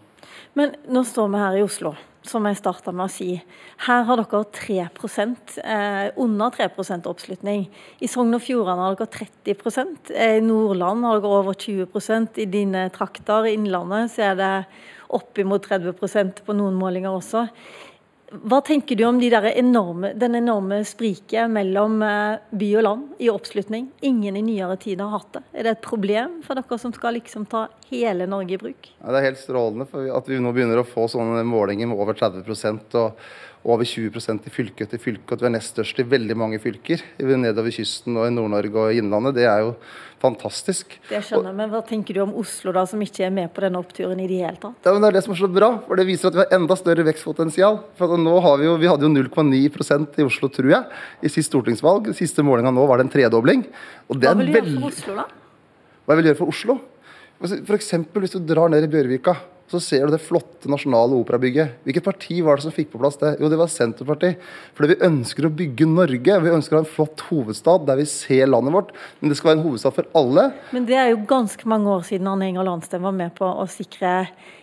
Men 0.51 0.75
nå 0.83 1.07
står 1.07 1.31
vi 1.31 1.47
her 1.47 1.63
i 1.63 1.63
Oslo, 1.63 1.95
som 2.27 2.45
jeg 2.47 2.59
starta 2.59 2.93
med 2.95 3.05
å 3.07 3.11
si. 3.11 3.29
Her 3.85 4.05
har 4.07 4.21
dere 4.21 4.41
3 4.55 4.79
eh, 4.85 6.07
under 6.23 6.53
3% 6.55 7.09
oppslutning. 7.09 7.67
I 7.99 8.09
Sogn 8.09 8.35
og 8.35 8.43
Fjordane 8.45 8.87
har 8.87 8.97
dere 8.99 9.27
30 9.43 10.13
eh, 10.15 10.37
I 10.37 10.43
Nordland 10.43 11.05
har 11.07 11.21
dere 11.21 11.39
over 11.43 11.53
20% 11.53 12.39
I 12.39 12.49
dine 12.49 12.87
trakter, 12.95 13.47
i 13.47 13.55
Innlandet, 13.57 14.13
så 14.15 14.31
er 14.31 14.39
det 14.39 14.53
oppimot 15.13 15.67
30% 15.67 16.43
på 16.45 16.55
noen 16.57 16.77
målinger 16.79 17.13
også. 17.13 17.47
Hva 18.41 18.62
tenker 18.65 18.97
du 18.97 19.03
om 19.06 19.19
de 19.21 19.30
enorme, 19.30 20.13
den 20.18 20.35
enorme 20.35 20.80
spriket 20.85 21.51
mellom 21.53 22.01
eh, 22.01 22.41
by 22.50 22.69
og 22.80 22.83
land 22.88 23.21
i 23.21 23.30
oppslutning? 23.30 23.91
Ingen 24.01 24.38
i 24.39 24.41
nyere 24.41 24.77
tid 24.81 25.01
har 25.01 25.12
hatt 25.13 25.35
det. 25.38 25.44
Er 25.53 25.68
det 25.68 25.75
et 25.75 25.85
problem 25.85 26.39
for 26.45 26.57
dere 26.57 26.80
som 26.81 26.94
skal 26.95 27.13
liksom 27.19 27.45
ta 27.51 27.68
hele 27.91 28.25
Norge 28.30 28.57
i 28.57 28.62
bruk? 28.62 28.89
Ja, 28.97 29.12
det 29.12 29.19
er 29.19 29.27
helt 29.30 29.41
strålende 29.41 29.85
for 29.89 30.09
at 30.18 30.30
vi 30.30 30.41
nå 30.41 30.53
begynner 30.56 30.81
å 30.81 30.88
få 30.88 31.06
sånne 31.12 31.45
målinger 31.45 31.91
med 31.91 32.01
over 32.01 32.18
30 32.18 32.41
og 33.03 33.21
over 33.63 33.88
20% 33.88 34.48
i 34.48 34.51
fylke 34.51 34.83
etter 34.83 35.00
fylke. 35.00 35.24
og 35.30 35.38
At 35.38 35.44
vi 35.44 35.48
er 35.48 35.54
nest 35.56 35.71
størst 35.71 36.00
i 36.04 36.06
veldig 36.07 36.36
mange 36.36 36.60
fylker 36.60 37.04
nedover 37.19 37.71
kysten 37.71 38.18
og 38.19 38.27
i 38.27 38.33
Nord-Norge 38.33 38.75
og 38.75 38.92
i 38.92 39.00
Innlandet. 39.00 39.38
Det 39.38 39.45
er 39.48 39.63
jo 39.63 39.69
fantastisk. 40.24 40.98
Det 41.10 41.22
skjønner 41.24 41.51
jeg, 41.51 41.58
men 41.58 41.72
Hva 41.72 41.82
tenker 41.88 42.15
du 42.15 42.22
om 42.24 42.34
Oslo, 42.39 42.74
da, 42.75 42.84
som 42.88 43.01
ikke 43.03 43.25
er 43.27 43.32
med 43.36 43.51
på 43.55 43.63
denne 43.63 43.79
oppturen 43.79 44.20
i 44.20 44.27
det 44.27 44.41
hele 44.43 44.60
tatt? 44.60 44.75
Ja, 44.84 44.93
men 44.93 45.01
Det 45.01 45.10
er 45.10 45.17
det 45.17 45.24
som 45.25 45.36
er 45.36 45.41
så 45.41 45.51
bra, 45.51 45.70
for 45.88 46.00
det 46.00 46.08
viser 46.08 46.27
at 46.29 46.38
vi 46.38 46.43
har 46.43 46.55
enda 46.60 46.77
større 46.79 47.05
vekstpotensial. 47.08 47.79
For 48.00 48.17
nå 48.17 48.36
har 48.43 48.58
Vi 48.60 48.67
jo, 48.67 48.75
vi 48.77 48.88
hadde 48.88 49.08
jo 49.08 49.12
0,9% 49.12 50.20
i 50.20 50.27
Oslo, 50.27 50.50
tror 50.50 50.70
jeg, 50.70 50.84
i 51.24 51.32
sist 51.32 51.51
stortingsvalg. 51.51 52.13
Siste 52.15 52.43
målinga 52.43 52.72
nå 52.72 52.88
var 52.88 53.00
det 53.00 53.08
en 53.08 53.15
tredobling. 53.15 53.65
Hva 54.08 54.36
vil 54.36 54.51
du 54.51 54.60
gjøre 54.60 54.75
for 54.79 54.91
Oslo, 54.91 55.15
da? 55.15 55.27
Hva 56.03 56.15
jeg 56.15 56.20
vil 56.20 56.32
gjøre 56.32 56.41
for 56.41 56.51
Oslo? 56.51 56.79
Eksempel, 57.43 58.24
hvis 58.24 58.36
du 58.36 58.39
drar 58.39 58.70
ned 58.72 58.86
i 58.86 58.91
Bjørvika, 58.91 59.36
så 59.72 59.79
ser 59.82 60.05
du 60.05 60.12
det 60.13 60.22
flotte 60.22 60.70
nasjonale 60.70 61.15
operabygget. 61.17 61.79
Hvilket 61.88 62.05
parti 62.05 62.39
var 62.46 62.60
det 62.60 62.65
som 62.67 62.74
fikk 62.75 62.91
på 62.93 63.00
plass 63.01 63.17
det? 63.17 63.32
Jo, 63.41 63.50
det 63.50 63.58
var 63.58 63.72
Senterpartiet. 63.72 64.41
Fordi 64.77 64.91
vi 64.93 65.05
ønsker 65.08 65.48
å 65.48 65.53
bygge 65.63 65.88
Norge. 65.89 66.36
Vi 66.43 66.51
ønsker 66.53 66.75
å 66.75 66.82
ha 66.82 66.84
en 66.86 66.91
flott 66.91 67.24
hovedstad 67.29 67.88
der 67.88 67.98
vi 67.98 68.05
ser 68.12 68.51
landet 68.51 68.75
vårt. 68.75 68.91
Men 69.22 69.32
det 69.34 69.38
skal 69.39 69.50
være 69.53 69.60
en 69.62 69.65
hovedstad 69.65 69.96
for 69.96 70.10
alle. 70.20 70.50
Men 70.75 70.86
det 70.89 71.00
er 71.00 71.10
jo 71.13 71.24
ganske 71.29 71.65
mange 71.74 71.89
år 71.89 72.03
siden 72.05 72.29
Arne 72.29 72.51
Enger 72.51 72.67
Landsten 72.70 73.01
var 73.01 73.15
med 73.17 73.34
på 73.39 73.50
å 73.50 73.65
sikre 73.72 74.13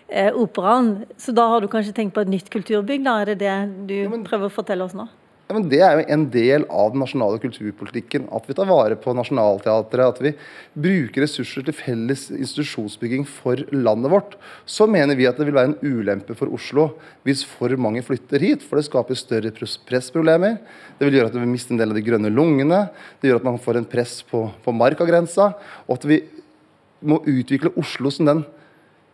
eh, 0.09 0.31
operaen. 0.31 0.93
Så 1.19 1.35
da 1.35 1.49
har 1.55 1.65
du 1.65 1.71
kanskje 1.73 1.97
tenkt 1.97 2.15
på 2.15 2.23
et 2.23 2.31
nytt 2.31 2.53
kulturbygg, 2.53 3.03
da? 3.09 3.19
Er 3.25 3.33
det 3.33 3.41
det 3.43 3.57
du 3.91 3.97
men- 4.13 4.23
prøver 4.29 4.47
å 4.47 4.55
fortelle 4.61 4.87
oss 4.87 4.95
nå? 4.95 5.09
Ja, 5.51 5.55
men 5.57 5.67
Det 5.67 5.81
er 5.83 5.97
jo 5.99 6.03
en 6.15 6.25
del 6.31 6.63
av 6.71 6.93
den 6.93 7.01
nasjonale 7.03 7.41
kulturpolitikken. 7.43 8.29
At 8.31 8.45
vi 8.47 8.55
tar 8.55 8.69
vare 8.71 8.95
på 8.95 9.11
Nationaltheatret. 9.19 10.13
At 10.13 10.21
vi 10.23 10.31
bruker 10.79 11.25
ressurser 11.25 11.65
til 11.67 11.75
felles 11.75 12.29
institusjonsbygging 12.31 13.25
for 13.27 13.59
landet 13.75 14.13
vårt. 14.13 14.37
Så 14.63 14.87
mener 14.87 15.19
vi 15.19 15.27
at 15.27 15.41
det 15.41 15.49
vil 15.49 15.57
være 15.57 15.73
en 15.73 15.81
ulempe 15.83 16.37
for 16.39 16.55
Oslo 16.55 16.93
hvis 17.27 17.43
for 17.43 17.75
mange 17.75 18.05
flytter 18.07 18.39
hit. 18.47 18.63
For 18.63 18.79
det 18.79 18.87
skaper 18.87 19.19
større 19.19 19.51
pressproblemer. 19.91 20.61
Det 21.01 21.09
vil 21.09 21.19
gjøre 21.19 21.33
at 21.33 21.41
vi 21.43 21.51
mister 21.51 21.75
en 21.75 21.83
del 21.83 21.91
av 21.91 21.99
de 21.99 22.07
grønne 22.07 22.31
lungene. 22.31 22.85
Det 23.19 23.33
gjør 23.33 23.43
at 23.43 23.51
man 23.51 23.59
får 23.67 23.83
en 23.83 23.91
press 23.91 24.21
på, 24.31 24.47
på 24.63 24.77
markagrensa. 24.85 25.51
Og 25.91 25.99
at 25.99 26.07
vi 26.07 26.23
må 27.03 27.19
utvikle 27.27 27.75
Oslo 27.75 28.15
som 28.15 28.31
den 28.31 28.47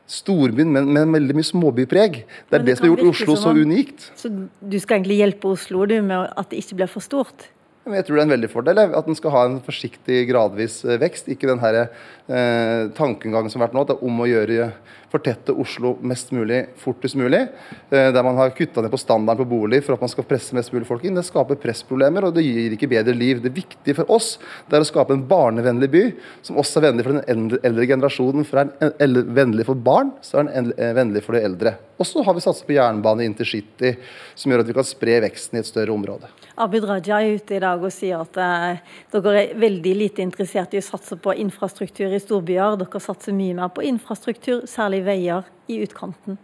storbyen, 0.07 0.71
men 0.73 0.89
med 0.95 1.13
veldig 1.17 1.37
mye 1.37 1.49
småbypreg. 1.49 2.23
Det 2.23 2.59
er 2.59 2.63
det, 2.63 2.71
det 2.71 2.79
som 2.79 2.87
har 2.87 2.95
gjort 2.95 3.13
Oslo 3.13 3.37
så 3.41 3.53
unikt. 3.57 4.09
Så 4.19 4.31
du 4.31 4.79
skal 4.83 5.01
egentlig 5.01 5.21
hjelpe 5.21 5.51
Oslo 5.51 5.87
du, 5.91 5.99
med 6.07 6.31
at 6.31 6.51
det 6.53 6.63
ikke 6.63 6.81
blir 6.81 6.91
for 6.91 7.05
stort? 7.05 7.49
Jeg 7.87 8.03
tror 8.03 8.17
det 8.17 8.23
er 8.25 8.27
en 8.27 8.35
veldig 8.35 8.49
fordel 8.51 8.81
at 8.83 9.07
den 9.07 9.15
skal 9.15 9.31
ha 9.31 9.45
en 9.47 9.61
forsiktig, 9.63 10.25
gradvis 10.27 10.81
eh, 10.83 10.99
vekst. 10.99 11.29
Ikke 11.31 11.47
den 11.47 11.63
her, 11.63 11.85
eh, 12.27 12.89
tankegangen 12.97 13.53
som 13.53 13.63
har 13.63 13.69
vært 13.69 13.77
nå, 13.77 13.85
at 13.87 13.93
det 13.93 13.97
er 13.99 14.09
om 14.09 14.25
å 14.25 14.27
gjøre 14.27 14.71
fortette 15.17 15.55
Oslo 15.57 15.97
mest 16.07 16.33
mulig 16.37 16.63
fortest 16.81 17.17
mulig. 17.19 17.43
Eh, 17.91 18.13
der 18.13 18.23
man 18.23 18.37
har 18.37 18.55
kutta 18.57 18.83
ned 18.85 18.93
på 18.93 19.01
standarden 19.01 19.45
på 19.45 19.51
bolig 19.57 19.83
for 19.85 19.97
at 19.97 20.05
man 20.05 20.13
skal 20.13 20.27
presse 20.29 20.57
mest 20.57 20.73
mulig 20.75 20.87
folk 20.89 21.05
inn. 21.05 21.17
Det 21.17 21.27
skaper 21.27 21.59
pressproblemer, 21.61 22.29
og 22.29 22.37
det 22.37 22.45
gir 22.47 22.77
ikke 22.77 22.91
bedre 22.91 23.17
liv. 23.17 23.41
Det 23.43 23.55
viktige 23.57 23.97
for 23.99 24.13
oss 24.13 24.37
det 24.69 24.79
er 24.79 24.85
å 24.85 24.89
skape 24.89 25.17
en 25.17 25.25
barnevennlig 25.27 25.91
by, 25.93 26.05
som 26.47 26.61
også 26.61 26.81
er 26.81 26.89
vennlig 26.91 27.07
for 27.07 27.17
den 27.17 27.51
eldre 27.65 27.91
generasjonen. 27.93 28.47
For 28.47 28.63
er 28.63 28.73
den 29.01 29.35
vennlig 29.37 29.67
for 29.69 29.79
barn, 29.89 30.15
så 30.25 30.41
er 30.41 30.51
den 30.51 30.73
eh, 30.77 30.95
vennlig 30.97 31.25
for 31.27 31.39
de 31.39 31.45
eldre. 31.47 31.77
Og 31.97 32.05
så 32.05 32.23
har 32.23 32.35
vi 32.37 32.43
satset 32.45 32.67
på 32.69 32.75
jernbane 32.77 33.25
intercity, 33.25 33.95
som 34.37 34.53
gjør 34.53 34.63
at 34.63 34.69
vi 34.69 34.77
kan 34.77 34.87
spre 34.87 35.17
veksten 35.25 35.57
i 35.57 35.63
et 35.63 35.69
større 35.69 35.95
område. 35.95 36.29
Abid 36.61 36.85
Raja 36.89 37.21
er 37.23 37.39
ute 37.39 37.57
i 37.57 37.61
dag 37.63 37.81
og 37.81 37.93
sier 37.93 38.21
at 38.21 38.37
eh, 38.41 38.83
dere 39.13 39.33
er 39.41 39.55
veldig 39.61 39.95
lite 39.97 40.25
interessert 40.25 40.77
i 40.77 40.81
å 40.81 40.85
satse 40.85 41.17
på 41.21 41.35
infrastruktur 41.41 42.13
i 42.13 42.21
storbyer. 42.21 42.77
Dere 42.83 43.01
satser 43.03 43.37
mye 43.37 43.57
mer 43.57 43.73
på 43.73 43.85
infrastruktur, 43.89 44.67
særlig 44.69 45.03
veier 45.07 45.47
i 45.71 45.79
utkanten. 45.87 46.41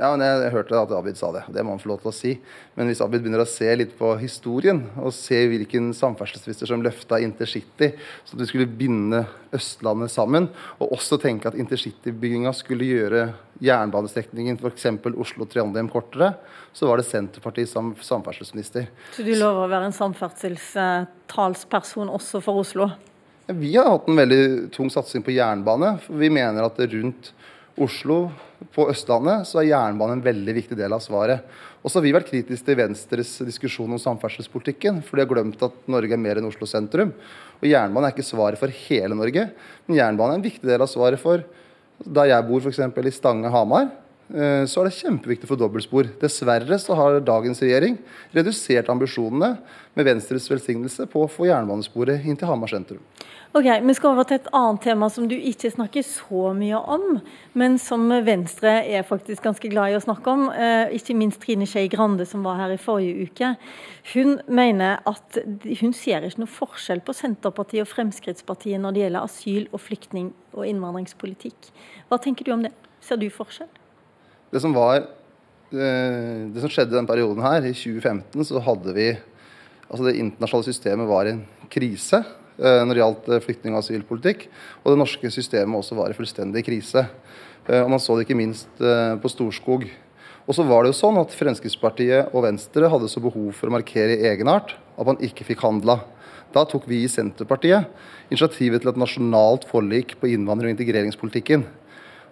Ja, 0.00 0.08
men 0.16 0.22
jeg, 0.24 0.46
hørte 0.54 0.78
at 0.80 0.92
Abid 0.96 1.18
sa 1.20 1.28
det. 1.34 1.42
Det 1.52 1.62
må 1.62 1.70
han 1.74 1.80
få 1.82 1.90
lov 1.92 1.98
til 2.00 2.10
å 2.10 2.12
si. 2.16 2.30
Men 2.74 2.86
hvis 2.88 3.02
Abid 3.04 3.20
begynner 3.22 3.42
å 3.44 3.46
se 3.46 3.76
litt 3.76 3.98
på 3.98 4.16
historien, 4.18 4.88
og 4.96 5.12
se 5.14 5.48
hvilken 5.52 5.92
samferdselsminister 5.94 6.66
som 6.70 6.82
løfta 6.82 7.18
intercity, 7.22 7.92
så 8.24 8.34
at 8.34 8.40
vi 8.42 8.46
skulle 8.48 8.66
binde 8.66 9.26
Østlandet 9.54 10.10
sammen, 10.10 10.48
og 10.80 10.92
også 10.96 11.18
tenke 11.22 11.48
at 11.50 11.58
intercitybygginga 11.60 12.52
skulle 12.56 12.84
gjøre 12.88 13.34
jernbanestrekningen 13.62 14.56
f.eks. 14.58 14.86
Oslo-Trondheim 15.12 15.88
kortere, 15.92 16.32
så 16.72 16.86
var 16.88 16.96
det 16.98 17.06
Senterpartiet 17.06 17.68
som 17.70 17.94
samferdselsminister. 18.00 18.86
Så 19.12 19.22
du 19.22 19.34
lover 19.36 19.64
å 19.68 19.70
være 19.70 19.86
en 19.92 20.00
samferdselstalsperson 20.00 22.08
også 22.10 22.40
for 22.42 22.58
Oslo? 22.64 22.90
Vi 23.52 23.76
har 23.76 23.84
hatt 23.92 24.08
en 24.08 24.16
veldig 24.18 24.72
tung 24.72 24.90
satsing 24.90 25.22
på 25.22 25.30
jernbane. 25.36 25.98
for 26.02 26.16
Vi 26.16 26.30
mener 26.32 26.62
at 26.64 26.78
rundt 26.90 27.32
Oslo, 27.80 28.26
på 28.72 28.84
Østlandet, 28.92 29.46
så 29.48 29.60
er 29.60 29.70
jernbanen 29.70 30.18
en 30.18 30.24
veldig 30.24 30.54
viktig 30.58 30.76
del 30.78 30.92
av 30.94 31.00
svaret. 31.02 31.46
Og 31.82 31.90
så 31.90 31.98
har 31.98 32.04
vi 32.04 32.12
vært 32.14 32.28
kritiske 32.28 32.66
til 32.66 32.78
Venstres 32.78 33.32
diskusjon 33.46 33.96
om 33.96 34.00
samferdselspolitikken. 34.00 35.00
For 35.06 35.18
de 35.18 35.24
har 35.24 35.30
glemt 35.30 35.64
at 35.66 35.74
Norge 35.90 36.14
er 36.14 36.20
mer 36.20 36.38
enn 36.38 36.46
Oslo 36.46 36.68
sentrum. 36.68 37.14
Og 37.58 37.66
jernbanen 37.66 38.08
er 38.08 38.14
ikke 38.14 38.26
svaret 38.26 38.60
for 38.60 38.72
hele 38.86 39.16
Norge, 39.18 39.48
men 39.86 39.98
jernbanen 39.98 40.36
er 40.36 40.40
en 40.40 40.46
viktig 40.46 40.68
del 40.68 40.84
av 40.84 40.90
svaret 40.90 41.20
for 41.22 41.42
da 42.02 42.24
jeg 42.26 42.46
bor 42.48 42.62
f.eks. 42.62 42.80
i 42.82 43.14
Stange-Hamar. 43.14 43.90
Eh, 43.90 44.01
så 44.32 44.80
er 44.80 44.88
det 44.88 44.96
kjempeviktig 44.96 45.48
for 45.50 45.60
dobbeltspor. 45.60 46.08
Dessverre 46.22 46.78
så 46.80 46.96
har 46.96 47.18
dagens 47.20 47.60
regjering 47.60 47.98
redusert 48.32 48.88
ambisjonene 48.88 49.58
med 49.92 50.08
Venstres 50.08 50.48
velsignelse 50.48 51.04
på 51.12 51.26
å 51.26 51.30
få 51.30 51.50
jernbanesporet 51.50 52.24
inn 52.24 52.38
til 52.40 52.48
Hamar 52.48 52.72
sentrum. 52.72 53.02
Ok, 53.52 53.66
Vi 53.84 53.94
skal 53.94 54.14
over 54.14 54.24
til 54.24 54.38
et 54.38 54.46
annet 54.56 54.80
tema 54.80 55.10
som 55.12 55.26
du 55.28 55.34
ikke 55.36 55.68
snakker 55.68 56.04
så 56.08 56.54
mye 56.56 56.78
om, 56.94 57.18
men 57.52 57.74
som 57.76 58.06
Venstre 58.24 58.78
er 58.80 59.04
faktisk 59.04 59.44
ganske 59.44 59.68
glad 59.68 59.92
i 59.92 59.98
å 59.98 60.00
snakke 60.00 60.32
om. 60.32 60.46
Eh, 60.48 60.94
ikke 60.96 61.12
minst 61.20 61.42
Trine 61.42 61.68
Skei 61.68 61.90
Grande, 61.92 62.24
som 62.24 62.46
var 62.48 62.56
her 62.56 62.72
i 62.72 62.80
forrige 62.80 63.28
uke. 63.28 63.50
Hun 64.14 64.40
mener 64.48 65.04
at 65.04 65.36
hun 65.82 65.92
ser 65.92 66.24
ikke 66.24 66.46
noe 66.46 66.54
forskjell 66.54 67.04
på 67.04 67.12
Senterpartiet 67.12 67.84
og 67.84 67.92
Fremskrittspartiet 67.92 68.80
når 68.80 68.96
det 68.96 69.04
gjelder 69.04 69.28
asyl- 69.28 69.68
og 69.68 69.84
flyktning- 69.84 70.32
og 70.54 70.64
innvandringspolitikk. 70.72 71.72
Hva 72.08 72.22
tenker 72.24 72.48
du 72.48 72.56
om 72.56 72.64
det? 72.64 72.72
Ser 73.04 73.20
du 73.20 73.28
forskjell? 73.28 73.68
Det 74.52 74.60
som, 74.60 74.74
var, 74.76 74.96
eh, 75.72 76.40
det 76.52 76.60
som 76.60 76.68
skjedde 76.68 76.92
i 76.92 76.96
denne 76.98 77.08
perioden 77.08 77.40
her, 77.40 77.64
i 77.64 77.72
2015, 77.72 78.44
så 78.44 78.60
hadde 78.60 78.96
vi 78.96 79.12
Altså 79.92 80.06
det 80.06 80.22
internasjonale 80.22 80.64
systemet 80.64 81.04
var 81.04 81.26
i 81.28 81.32
en 81.34 81.42
krise. 81.68 82.22
Eh, 82.56 82.78
når 82.80 82.94
det 82.94 83.00
gjaldt 83.02 83.26
eh, 83.28 83.42
flyktning- 83.44 83.74
og 83.74 83.82
asylpolitikk. 83.82 84.46
Og 84.80 84.86
det 84.88 85.00
norske 85.02 85.28
systemet 85.28 85.76
også 85.76 85.98
var 85.98 86.08
i 86.08 86.16
fullstendig 86.16 86.62
krise. 86.64 87.02
Og 87.68 87.90
Man 87.92 88.00
så 88.00 88.16
det 88.16 88.24
ikke 88.24 88.38
minst 88.40 88.80
på 88.80 89.30
Storskog. 89.30 89.84
Og 90.48 90.56
så 90.56 90.64
var 90.64 90.82
det 90.82 90.94
jo 90.94 90.96
sånn 90.96 91.20
at 91.20 91.36
Fremskrittspartiet 91.36 92.32
og 92.32 92.46
Venstre 92.46 92.88
hadde 92.88 93.10
så 93.12 93.20
behov 93.20 93.52
for 93.52 93.68
å 93.68 93.76
markere 93.76 94.16
egenart 94.16 94.72
at 94.96 95.06
man 95.06 95.20
ikke 95.20 95.44
fikk 95.44 95.60
handla. 95.60 96.00
Da 96.56 96.64
tok 96.64 96.88
vi 96.88 97.04
i 97.04 97.12
Senterpartiet 97.12 97.86
initiativet 98.32 98.80
til 98.80 98.90
et 98.90 98.98
nasjonalt 98.98 99.68
forlik 99.68 100.16
på 100.18 100.32
innvandring- 100.32 100.72
og 100.72 100.80
integreringspolitikken. 100.80 101.68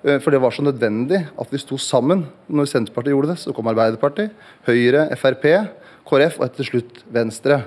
For 0.01 0.33
det 0.33 0.41
var 0.41 0.55
så 0.57 0.65
nødvendig 0.65 1.19
at 1.37 1.51
vi 1.53 1.61
sto 1.61 1.77
sammen. 1.77 2.25
Når 2.49 2.71
Senterpartiet 2.71 3.13
gjorde 3.13 3.35
det, 3.35 3.41
så 3.43 3.53
kom 3.53 3.69
Arbeiderpartiet, 3.69 4.33
Høyre, 4.65 5.05
Frp, 5.21 5.45
KrF 6.09 6.39
og 6.41 6.47
etter 6.47 6.69
slutt 6.69 7.03
Venstre. 7.13 7.61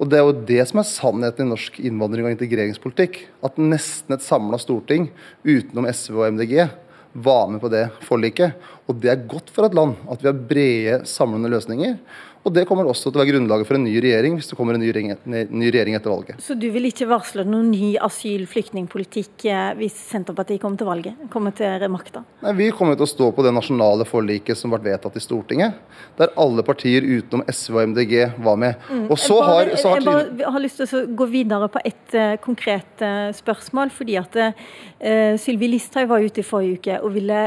Og 0.00 0.08
Det 0.10 0.18
er 0.18 0.24
jo 0.24 0.44
det 0.48 0.62
som 0.68 0.80
er 0.80 0.88
sannheten 0.88 1.46
i 1.46 1.52
norsk 1.52 1.76
innvandring- 1.78 2.26
og 2.26 2.32
integreringspolitikk. 2.34 3.20
At 3.44 3.60
nesten 3.60 4.16
et 4.16 4.24
samla 4.24 4.58
storting, 4.58 5.10
utenom 5.44 5.86
SV 5.86 6.16
og 6.18 6.32
MDG, 6.32 6.70
var 7.14 7.46
med 7.48 7.60
på 7.62 7.70
det 7.70 7.84
forliket. 8.02 8.56
Og 8.88 8.98
det 9.00 9.12
er 9.12 9.28
godt 9.28 9.52
for 9.54 9.68
et 9.68 9.76
land 9.76 9.94
at 10.10 10.22
vi 10.22 10.30
har 10.30 10.40
brede, 10.50 11.04
samlende 11.06 11.52
løsninger. 11.52 11.98
Og 12.44 12.52
Det 12.52 12.66
kommer 12.68 12.84
også 12.84 13.08
til 13.08 13.16
å 13.16 13.22
være 13.22 13.32
grunnlaget 13.32 13.68
for 13.68 13.78
en 13.78 13.86
ny 13.86 13.94
regjering 14.04 14.34
hvis 14.36 14.50
det 14.50 14.56
kommer 14.58 14.76
en 14.76 14.82
ny 14.82 14.90
regjering, 14.92 15.14
ny 15.48 15.68
regjering 15.72 15.96
etter 15.96 16.12
valget. 16.12 16.42
Så 16.44 16.56
du 16.60 16.66
vil 16.74 16.90
ikke 16.90 17.06
varsle 17.08 17.46
noen 17.48 17.70
ny 17.72 17.94
asyl- 18.04 18.44
flyktningpolitikk 18.50 19.46
eh, 19.48 19.70
hvis 19.78 19.96
Senterpartiet 20.10 20.60
kommer 20.60 20.80
til 20.80 20.90
valget? 20.90 21.22
Kommer 21.32 21.54
til 21.56 21.86
makta? 21.88 22.20
Nei, 22.44 22.52
Vi 22.58 22.66
kommer 22.76 22.98
til 22.98 23.06
å 23.06 23.08
stå 23.08 23.30
på 23.32 23.44
det 23.46 23.54
nasjonale 23.56 24.04
forliket 24.08 24.60
som 24.60 24.74
ble 24.74 24.82
vedtatt 24.84 25.16
i 25.16 25.22
Stortinget. 25.24 25.78
Der 26.18 26.34
alle 26.40 26.64
partier 26.66 27.06
utenom 27.06 27.46
SV 27.48 27.78
og 27.78 27.94
MDG 27.94 28.14
var 28.44 28.60
med. 28.60 28.76
Mm. 28.90 29.06
Og 29.08 29.16
så 29.20 29.38
har, 29.40 29.72
så 29.80 29.94
har, 29.94 30.02
jeg 30.02 30.36
bare 30.42 30.52
har 30.56 30.64
lyst 30.64 30.82
til 30.82 31.00
å 31.00 31.04
gå 31.16 31.28
videre 31.32 31.70
på 31.72 31.80
ett 31.80 32.18
uh, 32.18 32.34
konkret 32.44 33.00
uh, 33.00 33.30
spørsmål. 33.32 33.92
fordi 33.94 34.18
at 34.20 34.36
uh, 34.36 35.32
Sylvi 35.40 35.72
Listhaug 35.72 36.12
var 36.12 36.20
ute 36.20 36.44
i 36.44 36.46
forrige 36.46 36.82
uke 36.82 37.00
og 37.00 37.16
ville 37.16 37.40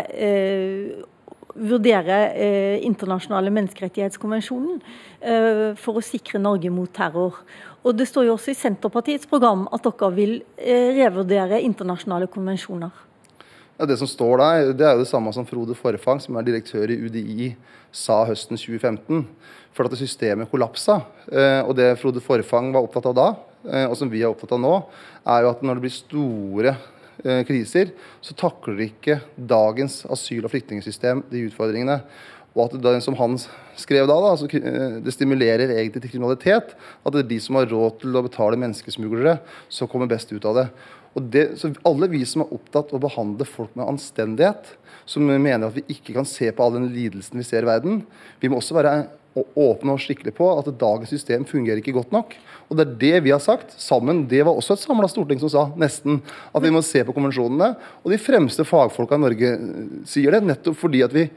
vurdere 1.57 2.19
eh, 2.33 2.85
internasjonale 2.85 3.51
menneskerettighetskonvensjonen 3.55 4.77
eh, 5.21 5.63
for 5.79 5.99
å 5.99 6.05
sikre 6.05 6.41
Norge 6.41 6.71
mot 6.73 6.91
terror. 6.93 7.41
Og 7.83 7.95
Det 7.95 8.07
står 8.09 8.27
jo 8.27 8.35
også 8.35 8.51
i 8.51 8.59
Senterpartiets 8.59 9.29
program 9.29 9.67
at 9.73 9.85
dere 9.85 10.11
vil 10.15 10.39
eh, 10.57 10.93
revurdere 10.97 11.61
internasjonale 11.63 12.29
konvensjoner. 12.31 12.91
Ja, 13.77 13.85
det 13.85 13.99
som 14.01 14.09
står 14.09 14.41
der, 14.41 14.71
det 14.73 14.85
er 14.87 14.95
jo 14.95 15.03
det 15.03 15.11
samme 15.11 15.31
som 15.35 15.45
Frode 15.45 15.75
Forfang, 15.77 16.19
som 16.21 16.37
er 16.39 16.45
direktør 16.47 16.89
i 16.89 16.97
UDI, 16.97 17.51
sa 17.93 18.23
høsten 18.25 18.57
2015. 18.57 19.21
For 19.77 19.85
at 19.85 19.93
systemet 19.99 20.49
kollapsa. 20.49 21.03
Eh, 21.29 21.61
og 21.61 21.75
det 21.77 21.91
Frode 22.01 22.23
Forfang 22.25 22.71
var 22.73 22.87
opptatt 22.87 23.05
av 23.11 23.17
da, 23.17 23.27
eh, 23.69 23.85
og 23.85 23.93
som 23.99 24.09
vi 24.09 24.23
er 24.23 24.31
opptatt 24.31 24.55
av 24.57 24.63
nå, 24.63 24.73
er 25.29 25.45
jo 25.45 25.51
at 25.51 25.61
når 25.61 25.77
det 25.77 25.85
blir 25.85 25.93
store 25.93 26.73
kriser, 27.47 27.93
så 28.21 28.35
takler 28.37 28.87
ikke 28.87 29.19
dagens 29.35 30.03
asyl- 30.13 30.45
og 30.45 30.53
flyktningsystem 30.53 31.23
de 31.31 31.47
utfordringene. 31.47 32.01
Og 32.57 32.65
at 32.65 32.77
det, 32.81 32.95
som 33.05 33.15
han 33.19 33.35
skrev 33.77 34.07
da, 34.09 34.15
da 34.17 34.31
altså, 34.33 34.47
det 34.49 35.13
stimulerer 35.13 35.69
egentlig 35.75 36.01
til 36.01 36.15
kriminalitet. 36.15 36.73
At 37.05 37.13
det 37.13 37.23
er 37.23 37.29
de 37.29 37.39
som 37.43 37.59
har 37.59 37.69
råd 37.69 37.99
til 38.01 38.17
å 38.17 38.23
betale 38.25 38.57
menneskesmuglere, 38.59 39.37
som 39.69 39.89
kommer 39.91 40.09
best 40.09 40.33
ut 40.33 40.47
av 40.49 40.57
det. 40.57 40.65
Og 41.17 41.29
det, 41.33 41.45
så 41.61 41.71
Alle 41.87 42.09
vi 42.09 42.23
som 42.29 42.43
er 42.43 42.53
opptatt 42.53 42.91
av 42.91 42.99
å 42.99 43.05
behandle 43.05 43.45
folk 43.49 43.73
med 43.77 43.85
anstendighet, 43.85 44.73
som 45.07 45.25
mener 45.25 45.69
at 45.69 45.77
vi 45.77 45.85
ikke 45.93 46.17
kan 46.17 46.27
se 46.27 46.49
på 46.51 46.63
all 46.63 46.75
den 46.75 46.89
lidelsen 46.93 47.39
vi 47.39 47.45
ser 47.47 47.63
i 47.63 47.69
verden, 47.69 48.01
vi 48.41 48.49
må 48.51 48.59
også 48.59 48.75
være 48.77 48.97
åpne 49.57 49.95
og 49.95 50.01
skikkelig 50.01 50.33
på 50.37 50.47
at 50.53 50.69
dagens 50.79 51.11
system 51.13 51.45
fungerer 51.47 51.81
ikke 51.81 51.95
godt 51.95 52.13
nok. 52.15 52.35
Og 52.69 52.77
Det 52.77 52.85
er 52.85 52.95
det 53.01 53.23
vi 53.25 53.33
har 53.33 53.43
sagt 53.43 53.75
sammen. 53.79 54.25
Det 54.27 54.43
var 54.45 54.55
også 54.55 54.73
et 54.73 54.83
samla 54.83 55.09
storting 55.11 55.39
som 55.39 55.51
sa 55.51 55.67
nesten 55.79 56.21
at 56.53 56.63
vi 56.63 56.73
må 56.73 56.81
se 56.85 57.03
på 57.03 57.15
konvensjonene. 57.15 57.75
Og 58.03 58.11
de 58.11 58.21
fremste 58.21 58.65
fagfolka 58.67 59.15
i 59.15 59.23
Norge 59.23 59.53
eh, 59.53 59.91
sier 60.07 60.35
det, 60.35 60.43
nettopp 60.43 60.77
fordi 60.77 61.03
at 61.05 61.15
vi, 61.15 61.27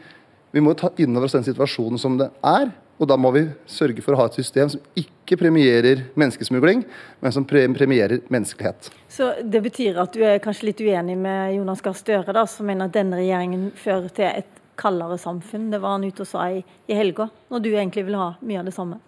vi 0.52 0.64
må 0.64 0.74
ta 0.74 0.92
inn 0.98 1.14
over 1.16 1.28
oss 1.28 1.36
den 1.38 1.46
situasjonen 1.46 2.00
som 2.00 2.18
det 2.20 2.30
er. 2.42 2.70
Og 3.00 3.08
da 3.08 3.16
må 3.16 3.30
vi 3.32 3.46
sørge 3.70 4.02
for 4.04 4.12
å 4.12 4.20
ha 4.20 4.28
et 4.28 4.36
system 4.36 4.68
som 4.74 4.80
ikke 4.98 5.38
premierer 5.40 6.04
menneskesmugling, 6.20 6.82
men 7.24 7.32
som 7.32 7.46
premierer 7.48 8.20
menneskelighet. 8.28 8.90
Så 9.08 9.32
det 9.40 9.62
betyr 9.64 9.96
at 10.02 10.12
du 10.12 10.20
er 10.26 10.42
kanskje 10.44 10.68
litt 10.68 10.82
uenig 10.84 11.16
med 11.16 11.54
Jonas 11.56 11.80
Gahr 11.84 11.96
Støre, 11.96 12.44
som 12.50 12.68
mener 12.68 12.90
at 12.90 12.96
denne 12.98 13.16
regjeringen 13.16 13.70
fører 13.80 14.12
til 14.12 14.28
et 14.28 14.59
kaldere 14.80 15.20
samfunn. 15.20 15.68
Det 15.72 15.80
var 15.82 15.98
han 15.98 16.08
ute 16.08 16.24
og 16.24 16.30
sa 16.30 16.48
i, 16.50 16.64
i 16.88 16.96
helga, 16.96 17.28
når 17.52 17.64
du 17.64 17.70
egentlig 17.74 18.06
vil 18.08 18.18
ha 18.18 18.32
mye 18.40 18.62
av 18.62 18.68
det 18.68 18.76
samme. 18.76 18.98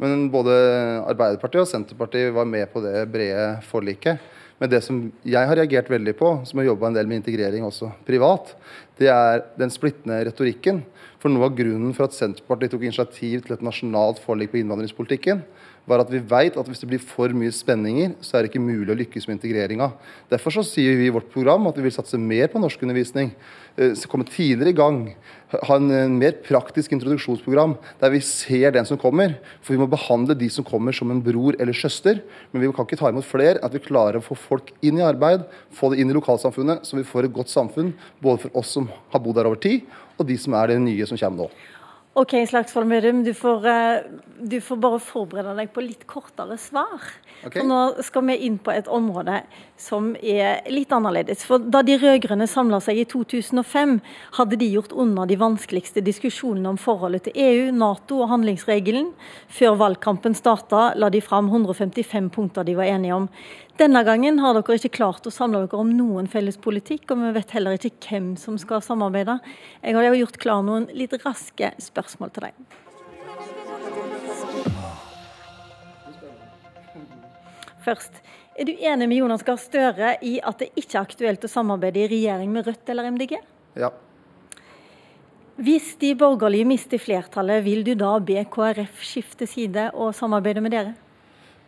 Men 0.00 0.28
både 0.32 0.52
Arbeiderpartiet 1.04 1.66
og 1.66 1.68
Senterpartiet 1.68 2.32
var 2.34 2.48
med 2.48 2.70
på 2.72 2.80
det 2.84 3.04
brede 3.12 3.48
forliket. 3.68 4.22
Men 4.62 4.70
det 4.70 4.78
som 4.86 4.98
jeg 5.26 5.48
har 5.48 5.58
reagert 5.58 5.90
veldig 5.90 6.14
på, 6.18 6.28
som 6.46 6.60
har 6.60 6.68
jobba 6.68 6.88
en 6.88 6.96
del 6.96 7.08
med 7.10 7.20
integrering 7.20 7.64
også 7.66 7.90
privat, 8.06 8.54
det 9.00 9.08
er 9.10 9.42
den 9.58 9.72
splittende 9.74 10.20
retorikken. 10.28 10.84
For 11.22 11.30
noe 11.32 11.48
av 11.48 11.56
grunnen 11.58 11.94
for 11.96 12.06
at 12.06 12.14
Senterpartiet 12.16 12.72
tok 12.74 12.86
initiativ 12.86 13.42
til 13.42 13.56
et 13.56 13.64
nasjonalt 13.66 14.20
forlik 14.22 14.52
på 14.52 14.60
innvandringspolitikken, 14.60 15.42
var 15.88 16.02
at 16.02 16.10
vi 16.12 16.20
vet 16.22 16.56
at 16.58 16.68
hvis 16.68 16.82
det 16.82 16.88
blir 16.92 17.02
for 17.02 17.32
mye 17.34 17.52
spenninger, 17.54 18.14
så 18.22 18.36
er 18.36 18.44
det 18.44 18.52
ikke 18.52 18.62
mulig 18.62 18.92
å 18.92 18.98
lykkes 19.00 19.26
med 19.26 19.38
integreringa. 19.38 19.88
Derfor 20.30 20.54
så 20.54 20.62
sier 20.66 20.94
vi 20.98 21.08
i 21.08 21.14
vårt 21.14 21.30
program 21.32 21.66
at 21.66 21.78
vi 21.78 21.86
vil 21.88 21.94
satse 21.94 22.20
mer 22.20 22.52
på 22.52 22.62
norskundervisning. 22.62 23.32
Eh, 23.74 23.96
komme 24.10 24.26
tidligere 24.28 24.70
i 24.70 24.76
gang. 24.78 25.00
Ha 25.52 25.78
en, 25.80 26.18
mer 26.20 26.36
praktisk 26.44 26.94
introduksjonsprogram 26.94 27.74
der 28.00 28.14
vi 28.14 28.22
ser 28.24 28.76
den 28.76 28.86
som 28.88 29.00
kommer. 29.00 29.34
For 29.64 29.74
vi 29.74 29.80
må 29.82 29.90
behandle 29.90 30.38
de 30.38 30.48
som 30.52 30.66
kommer 30.66 30.94
som 30.94 31.10
en 31.10 31.22
bror 31.24 31.58
eller 31.58 31.76
søster. 31.76 32.22
Men 32.52 32.62
vi 32.62 32.70
kan 32.70 32.86
ikke 32.86 33.00
ta 33.02 33.10
imot 33.10 33.26
flere. 33.26 33.58
At 33.64 33.74
vi 33.74 33.82
klarer 33.82 34.20
å 34.20 34.24
få 34.24 34.38
folk 34.38 34.70
inn 34.86 35.02
i 35.02 35.06
arbeid, 35.06 35.48
få 35.74 35.90
det 35.92 36.02
inn 36.02 36.14
i 36.14 36.18
lokalsamfunnet, 36.18 36.86
så 36.86 37.00
vi 37.00 37.08
får 37.08 37.26
et 37.26 37.34
godt 37.34 37.50
samfunn. 37.50 37.94
Både 38.22 38.46
for 38.46 38.62
oss 38.62 38.74
som 38.78 38.90
har 39.12 39.24
bodd 39.24 39.42
her 39.42 39.50
over 39.50 39.58
tid, 39.58 39.88
og 40.14 40.28
de 40.30 40.38
som 40.38 40.54
er 40.54 40.70
det 40.70 40.82
nye 40.84 41.08
som 41.08 41.18
kommer 41.18 41.48
nå. 41.48 41.52
Ok, 42.14 42.34
Slagsvold 42.48 42.90
Vedum, 42.92 43.22
du, 43.24 43.30
eh, 43.30 44.02
du, 44.36 44.60
får 44.60 44.76
bare 44.76 44.98
forberede 45.00 45.54
deg 45.56 45.70
på 45.72 45.80
litt 45.80 46.02
kortere 46.06 46.58
svar. 46.60 47.06
Okay. 47.40 47.62
For 47.62 47.64
Nå 47.64 47.78
skal 48.04 48.26
vi 48.26 48.36
inn 48.44 48.58
på 48.60 48.74
et 48.74 48.90
område 48.92 49.38
som 49.80 50.10
er 50.20 50.60
litt 50.68 50.92
annerledes. 50.92 51.46
For 51.48 51.58
Da 51.58 51.80
de 51.80 51.96
rød-grønne 51.96 52.44
samla 52.46 52.82
seg 52.84 53.00
i 53.00 53.06
2005, 53.08 53.96
hadde 54.36 54.60
de 54.60 54.68
gjort 54.74 54.92
unna 54.92 55.24
de 55.24 55.40
vanskeligste 55.40 56.04
diskusjonene 56.04 56.74
om 56.74 56.76
forholdet 56.76 57.30
til 57.30 57.40
EU, 57.46 57.72
Nato 57.72 58.20
og 58.20 58.28
handlingsregelen. 58.28 59.14
Før 59.48 59.80
valgkampen 59.80 60.36
starta, 60.36 60.92
la 60.94 61.08
de 61.08 61.24
fram 61.24 61.48
155 61.48 62.28
punkter 62.28 62.68
de 62.68 62.76
var 62.76 62.92
enige 62.92 63.22
om. 63.22 63.30
Denne 63.80 64.02
gangen 64.04 64.36
har 64.42 64.52
dere 64.52 64.76
ikke 64.76 64.92
klart 64.98 65.24
å 65.26 65.32
samle 65.32 65.62
dere 65.64 65.80
om 65.80 65.90
noen 65.96 66.26
felles 66.28 66.58
politikk, 66.60 67.06
og 67.14 67.22
vi 67.22 67.30
vet 67.38 67.54
heller 67.56 67.78
ikke 67.78 67.94
hvem 68.04 68.34
som 68.36 68.58
skal 68.60 68.84
samarbeide. 68.84 69.38
Jeg 69.80 69.96
har 69.96 70.16
gjort 70.18 70.38
klar 70.42 70.60
noen 70.66 70.90
litt 70.92 71.16
raske 71.24 71.72
spørsmål 71.80 72.34
til 72.36 72.50
deg. 72.50 72.78
Først, 77.82 78.20
er 78.54 78.68
du 78.68 78.76
enig 78.76 79.08
med 79.08 79.18
Jonas 79.18 79.42
Gahr 79.42 79.58
Støre 79.58 80.14
i 80.22 80.36
at 80.44 80.60
det 80.60 80.68
ikke 80.76 80.98
er 80.98 81.06
aktuelt 81.06 81.46
å 81.48 81.50
samarbeide 81.50 82.04
i 82.04 82.10
regjering 82.12 82.52
med 82.52 82.68
Rødt 82.68 82.92
eller 82.92 83.08
MDG? 83.10 83.38
Ja. 83.80 83.88
Hvis 85.62 85.94
de 86.00 86.12
borgerlige 86.18 86.68
mister 86.68 87.00
flertallet, 87.00 87.64
vil 87.64 87.82
du 87.86 87.94
da 87.98 88.12
be 88.20 88.44
KrF 88.52 89.00
skifte 89.06 89.48
side 89.48 89.88
og 89.96 90.12
samarbeide 90.16 90.62
med 90.64 90.76
dere? 90.76 90.92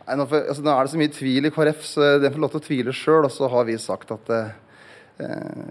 Nei, 0.05 0.19
nå, 0.19 0.27
for, 0.29 0.43
altså, 0.45 0.61
nå, 0.61 0.73
er 0.73 0.85
det 0.85 0.93
så 0.93 1.01
mye 1.01 1.15
tvil 1.15 1.49
i 1.49 1.51
KrF, 1.53 1.81
så 1.87 2.11
de 2.21 2.29
får 2.29 2.43
lov 2.43 2.53
til 2.53 2.61
å 2.61 2.67
tvile 2.67 2.93
sjøl. 2.93 3.25
Og 3.25 3.33
så 3.33 3.49
har 3.49 3.65
vi 3.65 3.77
sagt 3.81 4.11
at 4.13 4.29
eh, 4.35 4.51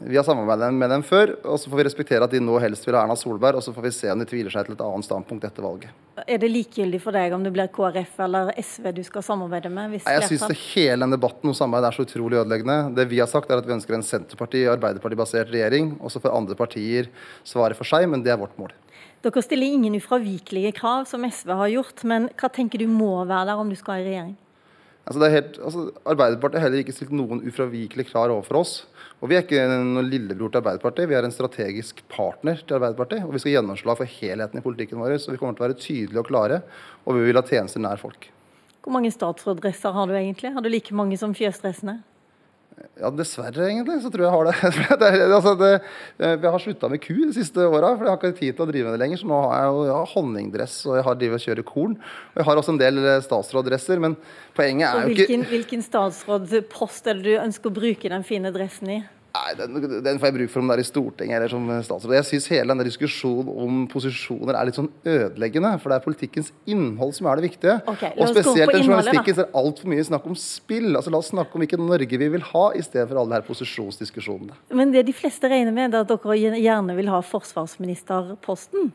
vi 0.09 0.17
har 0.19 0.26
samarbeidet 0.26 0.73
med 0.75 0.91
dem 0.91 1.05
før, 1.07 1.37
og 1.45 1.61
så 1.61 1.71
får 1.71 1.81
vi 1.81 1.85
respektere 1.87 2.26
at 2.26 2.33
de 2.33 2.41
nå 2.43 2.57
helst 2.62 2.87
vil 2.88 2.97
ha 2.99 3.05
Erna 3.05 3.14
Solberg. 3.19 3.61
Og 3.61 3.67
så 3.67 3.75
får 3.76 3.87
vi 3.87 3.93
se 3.95 4.11
om 4.11 4.19
de 4.19 4.26
tviler 4.26 4.50
seg 4.50 4.67
til 4.67 4.75
et 4.75 4.83
annet 4.83 5.07
standpunkt 5.07 5.47
etter 5.47 5.67
valget. 5.67 5.95
Er 6.25 6.41
det 6.43 6.50
likegyldig 6.50 7.00
for 7.03 7.14
deg 7.14 7.35
om 7.37 7.47
det 7.47 7.53
blir 7.55 7.71
KrF 7.75 8.19
eller 8.26 8.50
SV 8.59 8.91
du 8.97 9.03
skal 9.07 9.26
samarbeide 9.26 9.71
med? 9.71 9.99
Nei, 10.00 10.14
jeg 10.19 10.31
syns 10.33 10.67
hele 10.73 11.03
den 11.05 11.14
debatten 11.14 11.50
om 11.50 11.55
samarbeid 11.55 11.91
er 11.91 11.99
så 11.99 12.07
utrolig 12.09 12.41
ødeleggende. 12.41 12.79
Det 12.99 13.07
vi 13.11 13.21
har 13.23 13.31
sagt 13.31 13.53
er 13.53 13.62
at 13.62 13.69
vi 13.69 13.76
ønsker 13.76 13.99
en 13.99 14.07
Senterparti- 14.07 14.64
og 14.67 14.75
Arbeiderparti-basert 14.79 15.55
regjering. 15.55 15.95
Og 16.03 16.11
så 16.11 16.23
får 16.23 16.35
andre 16.35 16.59
partier 16.59 17.12
svare 17.47 17.79
for 17.79 17.87
seg, 17.87 18.09
men 18.11 18.26
det 18.26 18.35
er 18.35 18.43
vårt 18.43 18.59
mål. 18.59 18.75
Dere 19.25 19.40
stiller 19.40 19.73
ingen 19.73 19.95
ufravikelige 19.97 20.75
krav, 20.76 21.07
som 21.09 21.23
SV 21.25 21.52
har 21.57 21.71
gjort. 21.73 22.02
Men 22.04 22.28
hva 22.37 22.50
tenker 22.52 22.83
du 22.83 22.90
må 22.90 23.23
være 23.25 23.49
der 23.49 23.61
om 23.62 23.71
du 23.73 23.76
skal 23.78 24.02
i 24.02 24.09
regjering? 24.11 24.35
Altså 25.04 25.28
helt, 25.28 25.57
altså 25.61 25.83
Arbeiderpartiet 26.09 26.61
har 26.61 26.71
heller 26.71 26.81
ikke 26.81 26.95
stilt 26.97 27.12
noen 27.12 27.43
ufravikelige 27.45 28.09
krav 28.09 28.33
overfor 28.33 28.61
oss. 28.62 28.75
Og 29.21 29.28
Vi 29.28 29.37
er 29.37 29.45
ikke 29.45 29.64
noen 29.69 30.09
lillebror 30.09 30.52
til 30.52 30.61
Arbeiderpartiet, 30.61 31.09
vi 31.09 31.16
er 31.16 31.25
en 31.25 31.33
strategisk 31.33 32.00
partner 32.12 32.61
til 32.61 32.76
Arbeiderpartiet. 32.76 33.25
Og 33.25 33.33
vi 33.33 33.40
skal 33.40 33.57
gjennomslag 33.57 34.00
for 34.00 34.16
helheten 34.21 34.61
i 34.61 34.64
politikken 34.64 35.00
vår. 35.00 35.16
Så 35.21 35.33
vi 35.33 35.40
kommer 35.40 35.57
til 35.57 35.64
å 35.64 35.69
være 35.69 35.81
tydelige 35.81 36.21
og 36.21 36.28
klare. 36.28 36.61
Og 37.04 37.16
vi 37.16 37.28
vil 37.28 37.40
ha 37.40 37.45
tjenester 37.49 37.81
nær 37.85 38.00
folk. 38.00 38.28
Hvor 38.85 38.93
mange 38.93 39.12
statsråddresser 39.12 39.97
har 39.97 40.09
du 40.09 40.16
egentlig? 40.16 40.52
Har 40.52 40.64
du 40.64 40.69
like 40.69 40.97
mange 40.97 41.16
som 41.21 41.33
fjøsdressene? 41.37 42.02
Ja, 42.99 43.09
dessverre, 43.11 43.69
egentlig, 43.69 43.97
så 44.02 44.11
tror 44.11 44.25
jeg 44.25 44.33
har 44.35 44.49
det. 44.49 44.71
det, 45.00 45.09
altså, 45.35 45.52
det 45.59 45.71
jeg 46.19 46.50
har 46.50 46.62
slutta 46.62 46.90
med 46.90 47.02
ku 47.02 47.14
de 47.16 47.33
siste 47.35 47.66
åra, 47.66 47.93
for 47.95 48.07
jeg 48.07 48.11
har 48.11 48.19
ikke 48.21 48.38
tid 48.38 48.57
til 48.57 48.64
å 48.64 48.69
drive 48.71 48.88
med 48.88 48.97
det 48.97 49.02
lenger. 49.02 49.21
Så 49.21 49.31
nå 49.31 49.40
har 49.45 49.57
jeg 49.61 49.73
jo 49.73 49.85
ja, 49.88 49.99
honningdress, 50.14 50.76
og 50.88 50.99
jeg 50.99 51.07
har 51.09 51.19
drivet 51.21 51.38
og 51.38 51.47
kjører 51.49 51.66
korn. 51.69 51.97
Og 52.35 52.40
jeg 52.40 52.49
har 52.49 52.62
også 52.62 52.75
en 52.75 52.81
del 52.83 53.02
eh, 53.02 53.21
statsråddresser, 53.25 54.02
men 54.02 54.16
poenget 54.59 54.88
er 54.90 55.07
jo 55.07 55.14
ikke 55.14 55.50
Hvilken 55.54 55.85
statsrådpost 55.87 57.11
er 57.11 57.21
det 57.21 57.26
du 57.28 57.43
ønsker 57.43 57.71
å 57.71 57.78
bruke 57.78 58.11
den 58.14 58.26
fine 58.26 58.54
dressen 58.54 58.95
i? 58.97 59.02
Nei, 59.35 59.55
den, 59.59 59.75
den, 60.05 60.19
får 60.23 60.29
jeg 60.29 60.35
bruk 60.37 60.50
for 60.53 60.62
om 60.62 60.69
det 60.71 60.75
er 60.76 60.81
i 60.85 60.87
Stortinget 60.87 61.41
eller 61.41 61.50
som 61.50 61.64
statsråd. 61.83 62.12
Jeg 62.14 62.26
syns 62.29 62.45
hele 62.53 62.71
denne 62.71 62.85
diskusjonen 62.87 63.49
om 63.64 63.81
posisjoner 63.91 64.55
er 64.55 64.69
litt 64.69 64.76
sånn 64.79 64.91
ødeleggende. 65.11 65.73
For 65.83 65.91
det 65.91 65.97
er 65.97 66.05
politikkens 66.05 66.53
innhold 66.71 67.17
som 67.17 67.26
er 67.26 67.41
det 67.41 67.49
viktige. 67.49 67.75
Okay, 67.91 68.12
og 68.14 68.31
spesielt 68.31 68.71
i 68.79 68.85
journalistikken 68.85 69.41
er 69.43 69.49
altfor 69.59 69.91
mye 69.91 70.05
snakk 70.07 70.29
om 70.31 70.37
spill. 70.38 70.93
Altså 70.93 71.11
La 71.11 71.19
oss 71.19 71.33
snakke 71.33 71.59
om 71.59 71.64
hvilket 71.64 71.83
Norge 71.83 72.21
vi 72.21 72.29
vil 72.31 72.45
ha, 72.53 72.62
i 72.79 72.83
stedet 72.87 73.09
for 73.11 73.19
alle 73.19 73.33
de 73.33 73.41
her 73.41 73.47
posisjonsdiskusjonene. 73.49 74.59
Men 74.79 74.92
det 74.94 75.03
de 75.09 75.14
fleste 75.18 75.51
regner 75.51 75.75
med, 75.75 75.97
er 75.99 76.05
at 76.07 76.12
dere 76.12 76.55
gjerne 76.62 76.94
vil 76.94 77.11
ha 77.11 77.18
forsvarsministerposten. 77.27 78.92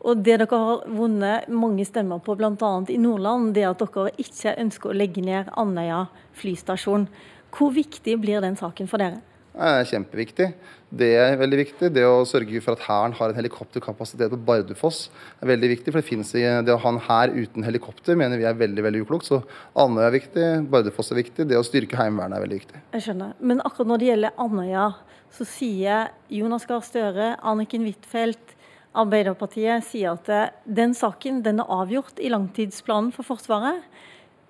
Og 0.00 0.22
det 0.24 0.38
dere 0.40 0.62
har 0.62 0.86
vunnet 0.88 1.50
mange 1.52 1.84
stemmer 1.84 2.22
på, 2.24 2.38
bl.a. 2.40 2.70
i 2.88 2.96
Nordland, 3.02 3.52
det 3.58 3.66
er 3.66 3.74
at 3.74 3.84
dere 3.84 4.14
ikke 4.24 4.56
ønsker 4.64 4.94
å 4.94 4.96
legge 4.96 5.26
ned 5.26 5.52
Andøya 5.52 6.06
flystasjon. 6.40 7.04
Hvor 7.52 7.76
viktig 7.76 8.16
blir 8.24 8.40
den 8.40 8.56
saken 8.56 8.88
for 8.88 9.04
dere? 9.04 9.20
Er 9.54 9.84
kjempeviktig. 9.88 10.48
Det 10.92 11.08
er 11.16 11.38
veldig 11.40 11.58
viktig. 11.62 11.88
Det 11.94 12.04
å 12.04 12.24
sørge 12.28 12.60
for 12.64 12.76
at 12.76 12.84
Hæren 12.84 13.14
har 13.16 13.32
en 13.32 13.38
helikopterkapasitet 13.38 14.32
på 14.32 14.40
Bardufoss 14.48 15.06
er 15.40 15.48
veldig 15.48 15.70
viktig. 15.72 15.92
For 15.92 16.02
det 16.02 16.08
finnes 16.08 16.32
det 16.32 16.74
å 16.74 16.80
ha 16.82 16.92
en 16.92 17.00
hær 17.06 17.32
uten 17.32 17.64
helikopter 17.64 18.18
mener 18.18 18.40
vi 18.40 18.48
er 18.48 18.58
veldig 18.60 18.84
veldig 18.84 19.04
uklokt. 19.06 19.28
Så 19.28 19.40
Andøya 19.78 20.10
er 20.10 20.16
viktig, 20.18 20.48
Bardufoss 20.72 21.12
er 21.14 21.22
viktig. 21.22 21.48
Det 21.48 21.58
å 21.58 21.64
styrke 21.66 21.96
Heimevernet 22.00 22.38
er 22.38 22.44
veldig 22.44 22.60
viktig. 22.60 22.82
Jeg 22.96 23.06
skjønner. 23.06 23.36
Men 23.40 23.64
akkurat 23.64 23.92
når 23.92 24.02
det 24.02 24.10
gjelder 24.10 24.42
Andøya, 24.44 24.88
så 25.32 25.48
sier 25.48 26.10
Jonas 26.32 26.68
Gahr 26.68 26.84
Støre, 26.84 27.34
Anniken 27.40 27.88
Huitfeldt, 27.88 28.58
Arbeiderpartiet 28.92 29.86
sier 29.88 30.18
at 30.18 30.28
eh, 30.28 30.50
den 30.68 30.92
saken 30.92 31.40
den 31.46 31.62
er 31.62 31.70
avgjort 31.72 32.20
i 32.20 32.28
langtidsplanen 32.28 33.08
for 33.16 33.24
Forsvaret. 33.24 33.80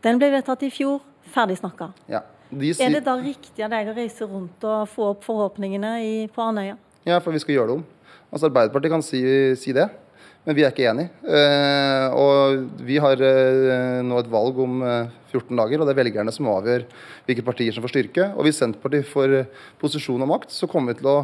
Den 0.02 0.18
ble 0.18 0.32
vedtatt 0.32 0.64
i 0.66 0.70
fjor, 0.74 0.98
ferdig 1.30 1.60
snakka. 1.60 1.92
Ja. 2.10 2.24
Sier... 2.52 2.84
Er 2.84 2.98
det 2.98 3.04
da 3.06 3.16
riktig 3.16 3.64
av 3.64 3.72
deg 3.72 3.88
å 3.88 3.96
reise 3.96 4.28
rundt 4.28 4.64
og 4.68 4.88
få 4.92 5.12
opp 5.14 5.24
forhåpningene 5.24 5.92
i, 6.04 6.14
på 6.32 6.44
Andøya? 6.44 6.76
Ja, 7.08 7.18
for 7.24 7.34
vi 7.34 7.40
skal 7.42 7.56
gjøre 7.56 7.70
det 7.72 7.76
om. 7.80 7.84
Altså 8.32 8.48
Arbeiderpartiet 8.48 8.92
kan 8.92 9.04
si, 9.04 9.22
si 9.60 9.72
det, 9.76 9.88
men 10.42 10.56
vi 10.58 10.64
er 10.66 10.72
ikke 10.72 10.88
enig. 10.90 11.06
Eh, 11.22 12.14
og 12.18 12.80
vi 12.82 12.96
har 13.02 13.20
eh, 13.22 14.00
nå 14.02 14.18
et 14.18 14.30
valg 14.32 14.58
om 14.64 14.80
eh, 14.82 15.12
14 15.30 15.54
dager, 15.58 15.80
og 15.80 15.86
det 15.86 15.94
er 15.94 16.00
velgerne 16.00 16.34
som 16.34 16.50
avgjør 16.50 16.84
hvilke 17.28 17.44
partier 17.46 17.74
som 17.74 17.84
får 17.84 17.94
styrke. 17.94 18.26
Og 18.34 18.48
hvis 18.48 18.58
Senterpartiet 18.58 19.06
får 19.06 19.36
eh, 19.38 19.62
posisjon 19.80 20.24
og 20.26 20.32
makt, 20.34 20.50
så 20.54 20.66
kommer 20.70 20.92
vi 20.92 21.02
til 21.02 21.12
å 21.12 21.18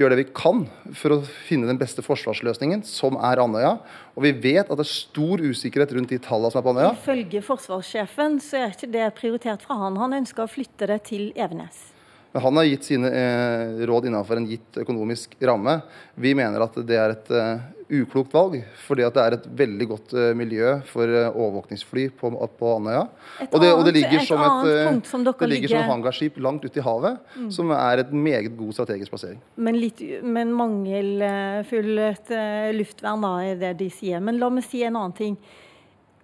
gjøre 0.00 0.16
det 0.16 0.22
vi 0.22 0.32
kan 0.32 0.64
for 0.96 1.18
å 1.18 1.20
finne 1.44 1.68
den 1.68 1.80
beste 1.80 2.00
forsvarsløsningen, 2.04 2.80
som 2.88 3.18
er 3.20 3.42
Andøya. 3.44 3.74
Og 4.16 4.24
vi 4.24 4.32
vet 4.32 4.64
at 4.64 4.72
det 4.78 4.86
er 4.86 4.92
stor 4.92 5.44
usikkerhet 5.44 5.92
rundt 5.92 6.14
de 6.14 6.20
tallene 6.24 6.52
som 6.54 6.62
er 6.62 6.66
på 6.66 6.72
Andøya. 6.72 6.94
Ifølge 6.96 7.44
forsvarssjefen 7.44 8.40
så 8.40 8.64
er 8.64 8.72
ikke 8.72 8.92
det 8.96 9.08
prioritert 9.20 9.68
fra 9.68 9.76
han. 9.84 10.00
Han 10.00 10.22
ønsker 10.22 10.46
å 10.46 10.50
flytte 10.50 10.88
det 10.88 11.02
til 11.12 11.28
Evenes. 11.36 11.90
Men 12.32 12.42
han 12.42 12.56
har 12.56 12.64
gitt 12.64 12.84
sine 12.88 13.10
eh, 13.12 13.86
råd 13.86 14.08
innenfor 14.08 14.40
en 14.40 14.48
gitt 14.48 14.80
økonomisk 14.80 15.36
ramme. 15.44 15.80
Vi 16.14 16.32
mener 16.36 16.64
at 16.64 16.76
det 16.88 16.96
er 16.96 17.12
et 17.12 17.32
uh, 17.32 17.60
uklokt 17.92 18.32
valg, 18.32 18.54
fordi 18.86 19.04
at 19.04 19.16
det 19.16 19.24
er 19.24 19.34
et 19.36 19.48
veldig 19.58 19.88
godt 19.90 20.14
uh, 20.16 20.30
miljø 20.36 20.78
for 20.88 21.12
uh, 21.12 21.28
overvåkningsfly 21.28 22.06
på, 22.16 22.30
på 22.56 22.70
Andøya. 22.78 23.02
Og 23.50 23.58
det, 23.60 23.72
og 23.74 23.84
det, 23.84 23.94
ligger 23.98 24.24
som 24.24 24.40
et, 24.46 25.04
som 25.10 25.26
det 25.26 25.50
ligger 25.50 25.74
som 25.74 25.90
hangarskip 25.90 26.38
langt 26.40 26.64
ute 26.64 26.80
i 26.80 26.86
havet, 26.86 27.20
mm. 27.36 27.50
som 27.52 27.74
er 27.76 28.04
et 28.06 28.14
meget 28.16 28.56
god 28.56 28.78
strategisk 28.78 29.12
plassering. 29.12 29.42
Men, 29.56 29.76
litt, 29.82 30.00
men 30.24 30.54
mangelfullt 30.56 32.32
luftvern, 32.78 33.28
da, 33.28 33.34
er 33.44 33.60
det 33.60 33.74
de 33.84 33.90
sier. 33.92 34.24
Men 34.24 34.40
la 34.40 34.48
meg 34.52 34.64
si 34.64 34.80
en 34.88 34.96
annen 34.96 35.16
ting. 35.20 35.36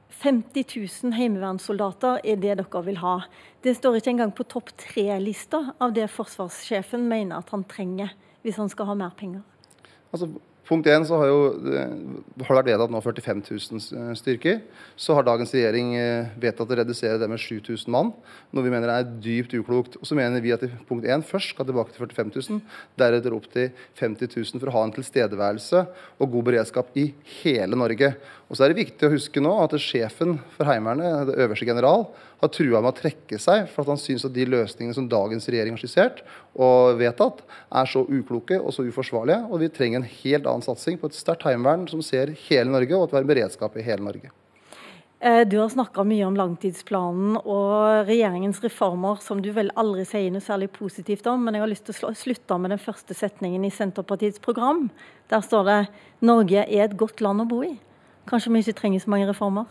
50 0.08 0.64
000 1.04 1.14
heimevernssoldater 1.18 2.22
er 2.24 2.40
det 2.40 2.56
dere 2.58 2.82
vil 2.86 3.00
ha. 3.02 3.20
Det 3.62 3.76
står 3.76 3.98
ikke 3.98 4.14
engang 4.16 4.32
på 4.34 4.46
topp 4.48 4.72
tre-lista 4.80 5.74
av 5.78 5.92
det 5.96 6.08
forsvarssjefen 6.10 7.04
mener 7.10 7.42
at 7.42 7.52
han 7.54 7.66
trenger 7.68 8.14
hvis 8.42 8.58
han 8.58 8.70
skal 8.72 8.88
ha 8.90 8.96
mer 8.98 9.12
penger. 9.18 9.44
Altså, 10.12 10.30
Punkt 10.68 10.84
1 10.84 11.06
så 11.08 11.16
har, 11.16 11.30
jo, 11.30 11.44
har 11.64 11.78
det 12.36 12.44
vært 12.44 12.66
vedtatt 12.68 12.92
nå 12.92 13.00
45 13.00 13.38
000 13.72 14.16
styrker. 14.20 14.58
Så 15.00 15.14
har 15.16 15.24
dagens 15.24 15.54
regjering 15.56 15.94
eh, 15.96 16.28
vedtatt 16.36 16.68
å 16.68 16.76
redusere 16.76 17.16
det 17.22 17.28
med 17.30 17.40
7000 17.40 17.88
mann, 17.94 18.10
noe 18.52 18.66
vi 18.66 18.72
mener 18.74 18.92
er 18.92 19.08
dypt 19.08 19.56
uklokt. 19.56 19.96
Og 19.96 20.04
så 20.04 20.18
mener 20.18 20.44
vi 20.44 20.52
at 20.52 20.66
punkt 20.90 21.08
1 21.08 21.24
først 21.24 21.54
skal 21.54 21.70
tilbake 21.70 21.94
til 21.94 22.04
45 22.04 22.34
000, 22.36 22.60
deretter 23.00 23.38
opp 23.38 23.48
til 23.54 23.72
50 23.96 24.34
000 24.36 24.60
for 24.60 24.68
å 24.68 24.76
ha 24.76 24.84
en 24.84 24.94
tilstedeværelse 24.98 25.84
og 26.20 26.36
god 26.36 26.48
beredskap 26.50 26.92
i 27.00 27.08
hele 27.38 27.78
Norge. 27.80 28.12
Og 28.48 28.56
så 28.58 28.66
er 28.66 28.74
det 28.74 28.82
viktig 28.82 29.08
å 29.08 29.14
huske 29.16 29.40
nå 29.40 29.54
at 29.64 29.76
sjefen 29.80 30.36
for 30.52 30.68
Heimevernet, 30.68 31.30
det 31.32 31.40
øverste 31.46 31.68
general, 31.68 32.10
har 32.40 32.50
trua 32.54 32.80
med 32.80 32.92
å 32.92 32.96
trekke 32.98 33.38
seg 33.42 33.66
for 33.72 33.82
at 33.82 33.92
han 33.92 34.00
syns 34.00 34.26
at 34.26 34.34
de 34.34 34.46
løsningene 34.46 34.94
som 34.96 35.08
dagens 35.10 35.48
regjering 35.50 35.74
har 35.74 35.82
skissert 35.82 36.22
og 36.54 36.98
vedtatt, 37.00 37.42
er 37.74 37.90
så 37.90 38.04
ukloke 38.06 38.60
og 38.60 38.74
så 38.74 38.86
uforsvarlige. 38.86 39.40
Og 39.50 39.62
vi 39.64 39.70
trenger 39.74 40.02
en 40.02 40.10
helt 40.10 40.46
annen 40.46 40.66
satsing 40.66 41.00
på 41.00 41.10
et 41.10 41.18
sterkt 41.18 41.46
heimevern 41.48 41.88
som 41.90 42.04
ser 42.04 42.34
hele 42.48 42.70
Norge, 42.70 42.94
og 42.94 43.08
at 43.08 43.16
vi 43.16 43.20
har 43.20 43.32
beredskap 43.32 43.78
i 43.78 43.86
hele 43.86 44.06
Norge. 44.06 44.30
Eh, 45.20 45.48
du 45.48 45.56
har 45.58 45.68
snakka 45.68 46.04
mye 46.06 46.26
om 46.28 46.36
langtidsplanen 46.38 47.40
og 47.40 48.06
regjeringens 48.06 48.60
reformer, 48.62 49.18
som 49.22 49.40
du 49.42 49.50
vel 49.54 49.72
aldri 49.74 50.04
sier 50.06 50.30
noe 50.30 50.44
særlig 50.44 50.70
positivt 50.76 51.26
om. 51.26 51.42
Men 51.42 51.58
jeg 51.58 51.64
har 51.64 51.72
lyst 51.72 51.88
til 51.88 52.06
å 52.06 52.14
slutte 52.14 52.58
med 52.62 52.70
den 52.70 52.82
første 52.82 53.16
setningen 53.18 53.66
i 53.66 53.72
Senterpartiets 53.74 54.38
program. 54.44 54.86
Der 55.32 55.42
står 55.42 55.66
det 55.66 55.80
Norge 56.22 56.62
er 56.62 56.86
et 56.86 56.96
godt 56.98 57.22
land 57.24 57.42
å 57.42 57.50
bo 57.50 57.64
i. 57.66 57.74
Kanskje 58.30 58.54
vi 58.54 58.62
ikke 58.62 58.78
trenger 58.78 59.02
så 59.02 59.10
mange 59.10 59.26
reformer? 59.26 59.66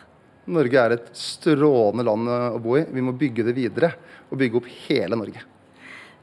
Norge 0.48 0.80
er 0.80 0.96
et 0.96 1.12
strålende 1.18 2.06
land 2.08 2.32
å 2.32 2.64
bo 2.64 2.78
i. 2.80 2.86
Vi 2.88 3.04
må 3.04 3.16
bygge 3.18 3.46
det 3.48 3.56
videre, 3.58 3.94
og 4.32 4.40
bygge 4.40 4.62
opp 4.62 4.74
hele 4.88 5.20
Norge. 5.20 5.44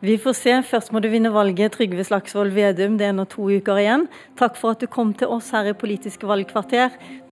Vi 0.05 0.19
får 0.21 0.35
se. 0.37 0.55
Først 0.69 0.91
må 0.93 1.01
du 1.01 1.07
vinne 1.09 1.31
valget, 1.33 1.73
Trygve 1.73 2.05
Slagsvold 2.05 2.53
Vedum. 2.53 2.99
Det 3.01 3.07
er 3.09 3.15
nå 3.17 3.25
to 3.31 3.47
uker 3.49 3.79
igjen. 3.81 4.03
Takk 4.37 4.59
for 4.61 4.75
at 4.75 4.83
du 4.83 4.89
kom 4.91 5.15
til 5.17 5.33
oss 5.33 5.49
her 5.55 5.71
i 5.71 5.77
Politiske 5.81 6.29
valgkvarter. 6.29 6.93